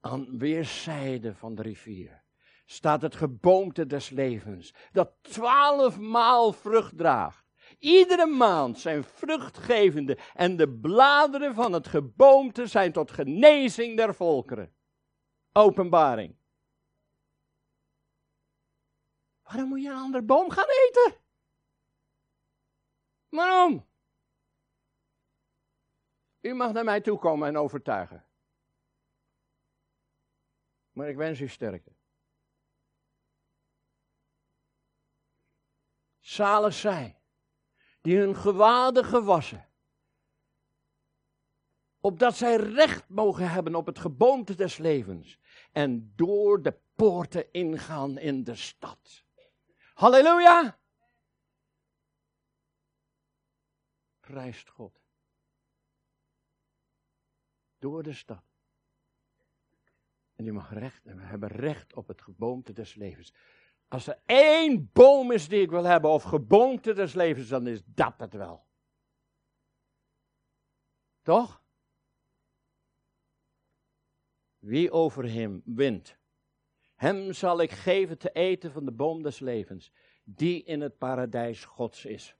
aan 0.00 0.38
weerszijden 0.38 1.36
van 1.36 1.54
de 1.54 1.62
rivier, 1.62 2.22
staat 2.64 3.02
het 3.02 3.16
geboomte 3.16 3.86
des 3.86 4.10
levens, 4.10 4.74
dat 4.92 5.12
twaalfmaal 5.20 6.52
vrucht 6.52 6.96
draagt. 6.96 7.41
Iedere 7.82 8.26
maand 8.26 8.78
zijn 8.78 9.04
vruchtgevende 9.04 10.18
en 10.34 10.56
de 10.56 10.68
bladeren 10.68 11.54
van 11.54 11.72
het 11.72 11.86
geboomte 11.86 12.66
zijn 12.66 12.92
tot 12.92 13.10
genezing 13.10 13.96
der 13.96 14.14
volkeren. 14.14 14.74
Openbaring. 15.52 16.36
Waarom 19.42 19.68
moet 19.68 19.82
je 19.82 19.88
een 19.88 19.96
andere 19.96 20.24
boom 20.24 20.50
gaan 20.50 20.68
eten? 20.68 21.20
Waarom? 23.28 23.88
U 26.40 26.54
mag 26.54 26.72
naar 26.72 26.84
mij 26.84 27.00
toe 27.00 27.18
komen 27.18 27.48
en 27.48 27.56
overtuigen. 27.56 28.26
Maar 30.90 31.08
ik 31.08 31.16
wens 31.16 31.40
u 31.40 31.48
sterkte. 31.48 31.92
Zalig 36.20 36.74
zij, 36.74 37.21
die 38.02 38.18
hun 38.18 38.36
gewaden 38.36 39.04
gewassen, 39.04 39.68
opdat 42.00 42.36
zij 42.36 42.56
recht 42.56 43.08
mogen 43.08 43.50
hebben 43.50 43.74
op 43.74 43.86
het 43.86 43.98
geboomte 43.98 44.54
des 44.54 44.76
levens 44.78 45.38
en 45.72 46.12
door 46.16 46.62
de 46.62 46.78
poorten 46.94 47.52
ingaan 47.52 48.18
in 48.18 48.44
de 48.44 48.54
stad. 48.54 49.24
Halleluja! 49.94 50.78
Prijst 54.20 54.68
God. 54.68 55.00
Door 57.78 58.02
de 58.02 58.12
stad. 58.12 58.42
En 60.34 60.44
die 60.44 60.52
mag 60.52 60.72
recht, 60.72 61.06
en 61.06 61.16
we 61.16 61.22
hebben 61.22 61.48
recht 61.48 61.94
op 61.94 62.08
het 62.08 62.22
geboomte 62.22 62.72
des 62.72 62.94
levens. 62.94 63.32
Als 63.92 64.06
er 64.06 64.22
één 64.26 64.90
boom 64.92 65.32
is 65.32 65.48
die 65.48 65.62
ik 65.62 65.70
wil 65.70 65.84
hebben, 65.84 66.10
of 66.10 66.22
geboomte 66.22 66.92
des 66.92 67.14
levens, 67.14 67.48
dan 67.48 67.66
is 67.66 67.82
dat 67.84 68.20
het 68.20 68.32
wel. 68.32 68.66
Toch? 71.22 71.62
Wie 74.58 74.90
over 74.90 75.30
hem 75.30 75.62
wint, 75.64 76.18
hem 76.94 77.32
zal 77.32 77.60
ik 77.60 77.70
geven 77.70 78.18
te 78.18 78.32
eten 78.32 78.72
van 78.72 78.84
de 78.84 78.92
boom 78.92 79.22
des 79.22 79.38
levens, 79.38 79.92
die 80.24 80.62
in 80.64 80.80
het 80.80 80.98
paradijs 80.98 81.64
Gods 81.64 82.04
is. 82.04 82.36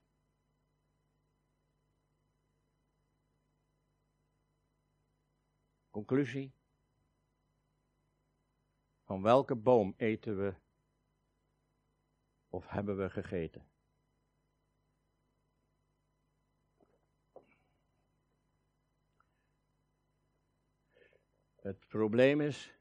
Conclusie. 5.89 6.53
Van 9.03 9.21
welke 9.21 9.55
boom 9.55 9.93
eten 9.97 10.37
we 10.37 10.61
of 12.53 12.69
hebben 12.69 12.97
we 12.97 13.09
gegeten? 13.09 13.67
Het 21.55 21.87
probleem 21.87 22.41
is, 22.41 22.73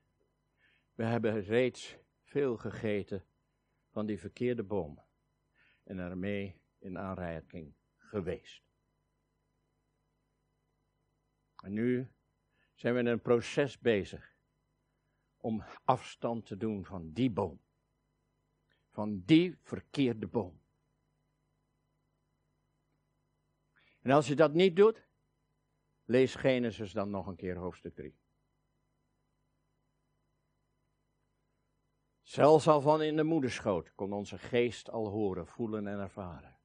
we 0.94 1.04
hebben 1.04 1.42
reeds 1.42 1.96
veel 2.22 2.56
gegeten 2.56 3.24
van 3.90 4.06
die 4.06 4.18
verkeerde 4.18 4.62
boom 4.62 5.02
en 5.82 5.98
ermee 5.98 6.60
in 6.78 6.98
aanraking 6.98 7.74
geweest. 7.96 8.62
En 11.56 11.72
nu 11.72 12.12
zijn 12.74 12.94
we 12.94 13.00
in 13.00 13.06
een 13.06 13.22
proces 13.22 13.78
bezig 13.78 14.36
om 15.36 15.64
afstand 15.84 16.46
te 16.46 16.56
doen 16.56 16.84
van 16.84 17.12
die 17.12 17.30
boom. 17.30 17.60
Van 18.92 19.22
die 19.24 19.58
verkeerde 19.60 20.26
boom. 20.26 20.60
En 24.00 24.10
als 24.10 24.26
je 24.26 24.34
dat 24.34 24.52
niet 24.52 24.76
doet, 24.76 25.06
lees 26.04 26.34
Genesis 26.34 26.92
dan 26.92 27.10
nog 27.10 27.26
een 27.26 27.36
keer 27.36 27.56
hoofdstuk 27.56 27.94
3. 27.94 28.20
Zelfs 32.22 32.68
al 32.68 32.80
van 32.80 33.02
in 33.02 33.16
de 33.16 33.22
moederschoot 33.22 33.94
kon 33.94 34.12
onze 34.12 34.38
geest 34.38 34.90
al 34.90 35.08
horen, 35.08 35.46
voelen 35.46 35.86
en 35.86 35.98
ervaren. 35.98 36.58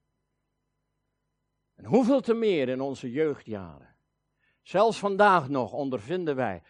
En 1.74 1.86
hoeveel 1.86 2.22
te 2.22 2.34
meer 2.34 2.70
in 2.70 2.82
onze 2.82 3.12
jeugdjaren. 3.12 3.96
Zelfs 4.62 5.00
vandaag 5.00 5.50
nog 5.50 5.74
ondervinden 5.74 6.36
wij 6.36 6.64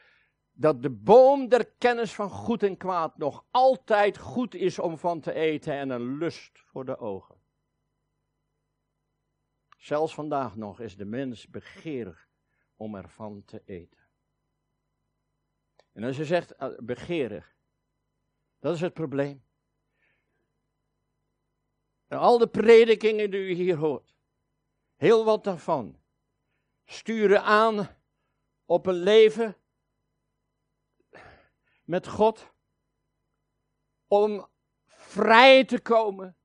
dat 0.60 0.82
de 0.82 0.89
boom 0.89 1.47
der 1.47 1.66
kennis 1.66 2.14
van 2.14 2.30
goed 2.30 2.64
en 2.64 2.78
kwaad 2.78 3.18
nog 3.18 3.45
altijd 3.51 4.18
goed 4.18 4.55
is 4.55 4.80
om 4.80 4.97
van 4.97 5.20
te 5.20 5.34
eten 5.34 5.74
en 5.74 5.89
een 5.89 6.18
lust 6.18 6.60
voor 6.60 6.86
de 6.86 6.97
ogen. 6.97 7.36
Zelfs 9.78 10.14
vandaag 10.14 10.55
nog 10.55 10.80
is 10.80 10.97
de 10.97 11.05
mens 11.05 11.47
begeerig 11.47 12.30
om 12.76 12.95
ervan 12.95 13.43
te 13.45 13.62
eten. 13.66 14.05
En 15.91 16.03
als 16.03 16.18
je 16.18 16.26
zegt 16.26 16.53
uh, 16.60 16.78
begeerig, 16.78 17.55
dat 18.60 18.76
is 18.76 18.82
het 18.82 18.93
probleem. 18.93 19.45
En 22.08 22.18
al 22.18 22.38
de 22.38 22.47
predikingen 22.47 23.32
die 23.32 23.39
u 23.39 23.51
hier 23.51 23.76
hoort, 23.76 24.16
heel 24.95 25.26
wat 25.26 25.43
daarvan, 25.43 25.99
sturen 26.86 27.43
aan 27.43 27.97
op 28.66 28.86
een 28.86 28.93
leven 28.93 29.55
met 31.88 32.07
God. 32.07 32.53
Om 34.07 34.47
vrij 34.88 35.65
te 35.65 35.79
komen 35.79 36.35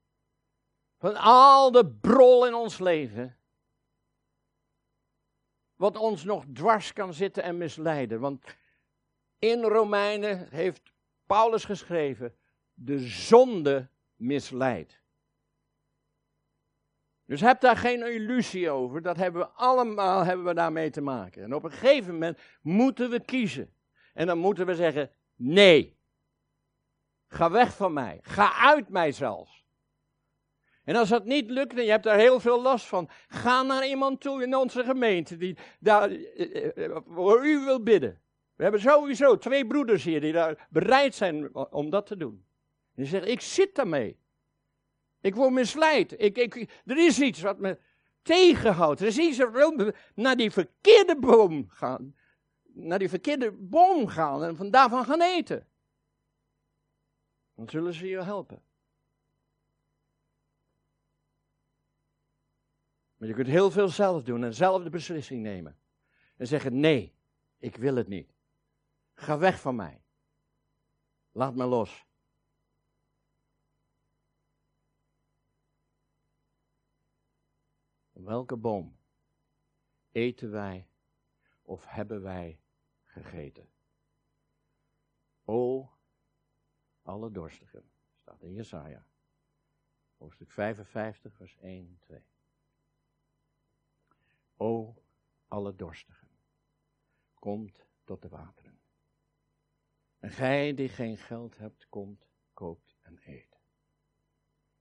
van 0.99 1.17
al 1.17 1.71
de 1.71 1.87
brol 1.87 2.47
in 2.47 2.55
ons 2.55 2.79
leven. 2.79 3.37
Wat 5.75 5.97
ons 5.97 6.25
nog 6.25 6.45
dwars 6.53 6.93
kan 6.93 7.15
zitten 7.15 7.43
en 7.43 7.57
misleiden. 7.57 8.21
Want 8.21 8.45
In 9.39 9.63
Romeinen 9.63 10.49
heeft 10.51 10.93
Paulus 11.27 11.65
geschreven, 11.65 12.37
de 12.75 12.99
zonde 12.99 13.89
misleidt. 14.17 15.01
Dus 17.25 17.41
heb 17.41 17.61
daar 17.61 17.77
geen 17.77 18.07
illusie 18.07 18.71
over. 18.71 19.03
Dat 19.03 19.17
hebben 19.17 19.43
we 19.43 19.49
allemaal 19.49 20.25
hebben 20.25 20.47
we 20.47 20.55
daarmee 20.55 20.91
te 20.91 21.01
maken. 21.01 21.43
En 21.43 21.55
op 21.55 21.65
een 21.65 21.71
gegeven 21.71 22.13
moment 22.13 22.39
moeten 22.61 23.11
we 23.11 23.21
kiezen. 23.25 23.75
En 24.13 24.27
dan 24.27 24.39
moeten 24.39 24.67
we 24.67 24.75
zeggen: 24.75 25.11
nee. 25.43 26.01
Ga 27.27 27.51
weg 27.51 27.77
van 27.77 27.93
mij. 27.93 28.19
Ga 28.23 28.53
uit 28.55 28.89
mij 28.89 29.13
zelfs. 29.13 29.65
En 30.85 30.97
als 30.97 31.09
dat 31.09 31.25
niet 31.25 31.51
lukt 31.51 31.77
en 31.79 31.85
je 31.85 31.91
hebt 31.91 32.05
daar 32.05 32.19
heel 32.19 32.41
veel 32.41 32.63
last 32.63 32.87
van, 32.87 33.11
ga 33.29 33.63
naar 33.63 33.87
iemand 33.87 34.21
toe 34.21 34.43
in 34.43 34.57
onze 34.57 34.85
gemeente 34.85 35.37
die 35.37 35.57
daar 35.81 36.11
eh, 36.11 36.85
eh, 36.85 36.97
voor 37.07 37.47
u 37.47 37.65
wil 37.65 37.83
bidden. 37.83 38.21
We 38.55 38.63
hebben 38.63 38.81
sowieso 38.81 39.39
twee 39.39 39.67
broeders 39.67 40.05
hier 40.05 40.21
die 40.21 40.33
daar 40.33 40.67
bereid 40.71 41.15
zijn 41.15 41.55
om 41.55 41.91
dat 41.91 42.07
te 42.07 42.17
doen. 42.17 42.45
En 42.95 43.03
die 43.03 43.07
zeggen, 43.07 43.31
ik 43.31 43.41
zit 43.41 43.75
daarmee. 43.75 44.21
Ik 45.21 45.35
word 45.35 45.53
misleid. 45.53 46.15
Ik, 46.21 46.39
ik, 46.39 46.83
er 46.85 46.97
is 46.97 47.21
iets 47.21 47.41
wat 47.41 47.59
me 47.59 47.79
tegenhoudt. 48.23 49.01
Er 49.01 49.07
is 49.07 49.19
iets 49.19 49.39
wat 49.39 49.53
wil 49.53 49.93
naar 50.15 50.37
die 50.37 50.51
verkeerde 50.51 51.19
boom 51.19 51.67
gaan. 51.69 52.15
Naar 52.75 52.99
die 52.99 53.09
verkeerde 53.09 53.53
boom 53.53 54.07
gaan 54.07 54.45
en 54.45 54.57
van 54.57 54.71
daarvan 54.71 55.05
gaan 55.05 55.23
eten. 55.23 55.69
Dan 57.55 57.69
zullen 57.69 57.95
ze 57.95 58.07
je 58.07 58.23
helpen. 58.23 58.63
Maar 63.17 63.29
je 63.29 63.35
kunt 63.35 63.47
heel 63.49 63.71
veel 63.71 63.89
zelf 63.89 64.23
doen 64.23 64.45
en 64.45 64.55
zelf 64.55 64.83
de 64.83 64.91
beslissing 64.91 65.43
nemen. 65.43 65.79
En 66.37 66.47
zeggen: 66.47 66.81
nee, 66.81 67.15
ik 67.59 67.77
wil 67.77 67.97
het 67.97 68.09
niet. 68.09 68.35
Ga 69.15 69.39
weg 69.39 69.61
van 69.61 69.77
mij. 69.77 70.05
Laat 71.31 71.55
me 71.55 71.65
los. 71.65 72.07
Welke 78.13 78.57
boom 78.57 78.99
eten 80.11 80.51
wij 80.51 80.89
of 81.63 81.85
hebben 81.87 82.23
wij 82.23 82.62
gegeten? 83.13 83.71
O, 85.45 85.91
alle 87.03 87.31
dorstigen, 87.31 87.91
staat 88.15 88.43
in 88.43 88.53
Jesaja, 88.53 89.07
hoofdstuk 90.17 90.51
55, 90.51 91.35
vers 91.35 91.57
1 91.57 91.87
en 91.87 91.99
2. 91.99 92.25
O, 94.57 95.03
alle 95.49 95.75
dorstigen, 95.75 96.29
komt 97.35 97.87
tot 98.05 98.23
de 98.23 98.29
wateren. 98.29 98.81
En 100.19 100.31
gij 100.31 100.75
die 100.75 100.89
geen 100.89 101.19
geld 101.19 101.59
hebt, 101.59 101.89
komt, 101.89 102.29
koopt 102.53 102.97
en 103.01 103.19
eet. 103.25 103.61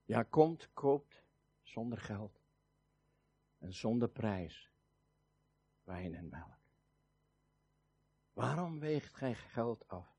Ja, 0.04 0.24
komt, 0.24 0.74
koopt 0.74 1.24
zonder 1.62 1.98
geld 1.98 2.42
en 3.58 3.74
zonder 3.74 4.10
prijs 4.10 4.72
wijn 5.84 6.16
en 6.16 6.30
melk. 6.30 6.61
Waarom 8.42 8.80
weegt 8.80 9.16
gij 9.16 9.36
geld 9.36 9.88
af 9.88 10.18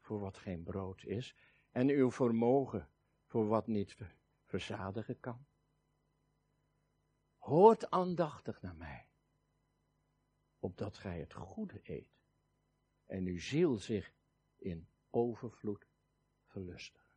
voor 0.00 0.20
wat 0.20 0.38
geen 0.38 0.62
brood 0.62 1.02
is 1.02 1.36
en 1.70 1.88
uw 1.88 2.10
vermogen 2.10 2.88
voor 3.24 3.46
wat 3.46 3.66
niet 3.66 3.96
verzadigen 4.44 5.20
kan? 5.20 5.46
Hoort 7.36 7.90
aandachtig 7.90 8.62
naar 8.62 8.76
mij, 8.76 9.08
opdat 10.58 10.96
gij 10.98 11.20
het 11.20 11.34
goede 11.34 11.80
eet 11.82 12.22
en 13.06 13.26
uw 13.26 13.38
ziel 13.38 13.76
zich 13.76 14.14
in 14.56 14.88
overvloed 15.10 15.86
verlustigen. 16.44 17.12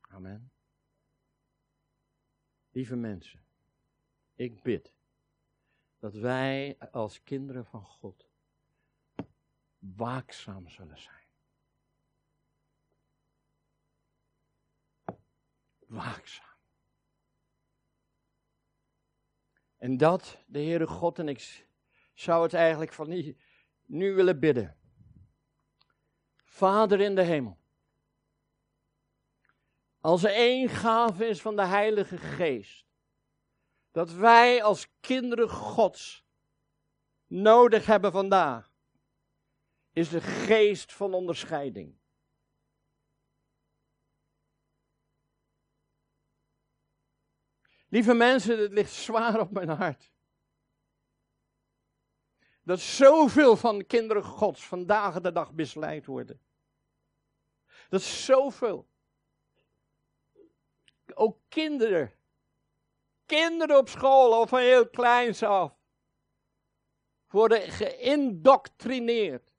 Amen. 0.00 0.52
Lieve 2.70 2.96
mensen, 2.96 3.44
ik 4.34 4.62
bid 4.62 4.94
dat 6.02 6.14
wij 6.14 6.76
als 6.90 7.22
kinderen 7.22 7.64
van 7.64 7.84
God 7.84 8.28
waakzaam 9.78 10.68
zullen 10.68 10.98
zijn. 10.98 11.26
Waakzaam. 15.78 16.56
En 19.76 19.96
dat 19.96 20.38
de 20.46 20.58
Heere 20.58 20.86
God 20.86 21.18
en 21.18 21.28
ik 21.28 21.66
zou 22.14 22.42
het 22.42 22.54
eigenlijk 22.54 22.92
van 22.92 23.08
nu, 23.08 23.36
nu 23.86 24.14
willen 24.14 24.40
bidden. 24.40 24.78
Vader 26.44 27.00
in 27.00 27.14
de 27.14 27.22
hemel. 27.22 27.58
Als 30.00 30.24
er 30.24 30.34
één 30.34 30.68
gave 30.68 31.26
is 31.26 31.40
van 31.40 31.56
de 31.56 31.64
Heilige 31.66 32.18
Geest, 32.18 32.91
dat 33.92 34.12
wij 34.12 34.62
als 34.62 34.88
kinderen 35.00 35.48
Gods 35.48 36.24
nodig 37.26 37.86
hebben 37.86 38.12
vandaag, 38.12 38.72
is 39.92 40.08
de 40.08 40.20
geest 40.20 40.92
van 40.92 41.14
onderscheiding. 41.14 42.00
Lieve 47.88 48.14
mensen, 48.14 48.58
het 48.58 48.72
ligt 48.72 48.92
zwaar 48.92 49.40
op 49.40 49.50
mijn 49.50 49.68
hart. 49.68 50.10
Dat 52.62 52.80
zoveel 52.80 53.56
van 53.56 53.78
de 53.78 53.84
kinderen 53.84 54.22
Gods 54.22 54.66
vandaag 54.66 55.20
de 55.20 55.32
dag 55.32 55.52
misleid 55.52 56.06
worden. 56.06 56.40
Dat 57.88 58.02
zoveel 58.02 58.88
ook 61.14 61.38
kinderen. 61.48 62.12
Kinderen 63.32 63.78
op 63.78 63.88
school 63.88 64.34
al 64.34 64.46
van 64.46 64.60
heel 64.60 64.88
kleins 64.88 65.42
af. 65.42 65.76
Worden 67.28 67.70
geïndoctrineerd. 67.70 69.52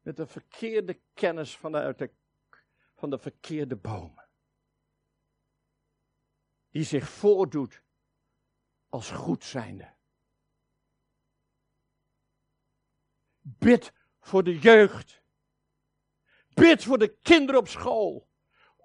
Met 0.00 0.16
de 0.16 0.26
verkeerde 0.26 1.00
kennis 1.14 1.56
vanuit 1.56 1.98
de, 1.98 2.10
van 2.94 3.10
de 3.10 3.18
verkeerde 3.18 3.76
bomen. 3.76 4.28
Die 6.70 6.84
zich 6.84 7.08
voordoet 7.08 7.82
als 8.88 9.10
goed 9.10 9.44
zijnde. 9.44 9.94
Bid 13.40 13.92
voor 14.20 14.44
de 14.44 14.58
jeugd 14.58 15.22
Bid 16.54 16.84
voor 16.84 16.98
de 16.98 17.16
kinderen 17.16 17.60
op 17.60 17.68
school. 17.68 18.28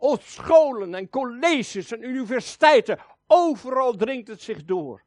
Op 0.02 0.22
scholen 0.22 0.94
en 0.94 1.10
colleges 1.10 1.92
en 1.92 2.04
universiteiten. 2.04 3.00
Overal 3.28 3.96
dringt 3.96 4.28
het 4.28 4.42
zich 4.42 4.66
door. 4.66 5.06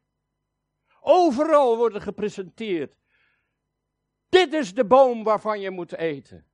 Overal 0.99 1.77
wordt 1.77 1.95
er 1.95 2.01
gepresenteerd. 2.01 2.97
Dit 4.29 4.53
is 4.53 4.73
de 4.73 4.85
boom 4.85 5.23
waarvan 5.23 5.59
je 5.59 5.69
moet 5.69 5.93
eten. 5.93 6.47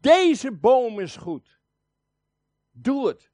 Deze 0.00 0.52
boom 0.52 1.00
is 1.00 1.16
goed. 1.16 1.60
Doe 2.70 3.06
het. 3.08 3.30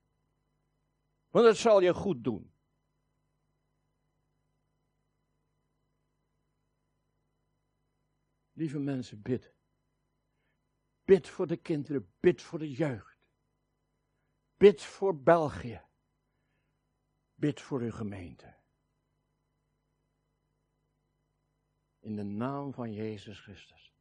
Want 1.28 1.46
het 1.46 1.56
zal 1.56 1.80
je 1.80 1.94
goed 1.94 2.24
doen. 2.24 2.54
Lieve 8.52 8.78
mensen, 8.78 9.22
bid. 9.22 9.54
Bid 11.04 11.28
voor 11.28 11.46
de 11.46 11.56
kinderen, 11.56 12.12
bid 12.20 12.42
voor 12.42 12.58
de 12.58 12.70
jeugd. 12.70 13.11
Bid 14.62 14.82
voor 14.82 15.22
België. 15.22 15.82
Bid 17.34 17.60
voor 17.60 17.80
uw 17.80 17.90
gemeente. 17.90 18.54
In 21.98 22.16
de 22.16 22.22
naam 22.22 22.72
van 22.72 22.92
Jezus 22.92 23.40
Christus. 23.40 23.94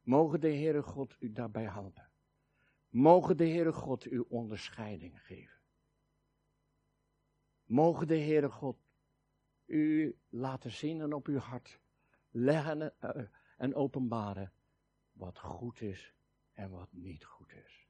Mogen 0.00 0.40
de 0.40 0.48
Heere 0.48 0.82
God 0.82 1.16
u 1.18 1.32
daarbij 1.32 1.64
helpen. 1.64 2.10
Mogen 2.88 3.36
de 3.36 3.48
Heere 3.48 3.72
God 3.72 4.04
u 4.04 4.18
onderscheiding 4.18 5.22
geven. 5.22 5.60
Mogen 7.64 8.06
de 8.06 8.18
Heere 8.18 8.50
God 8.50 8.78
u 9.64 10.18
laten 10.28 10.70
zien 10.70 11.00
en 11.00 11.12
op 11.12 11.26
uw 11.26 11.38
hart 11.38 11.80
leggen 12.30 13.00
eh, 13.00 13.24
en 13.56 13.74
openbaren 13.74 14.52
wat 15.12 15.38
goed 15.38 15.80
is 15.80 16.14
en 16.52 16.70
wat 16.70 16.92
niet 16.92 17.24
goed 17.24 17.52
is. 17.52 17.88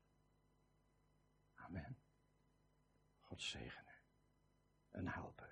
Amen. 1.54 1.99
God 3.30 3.42
zegene. 3.42 3.94
En 4.90 5.08
helpen 5.08 5.49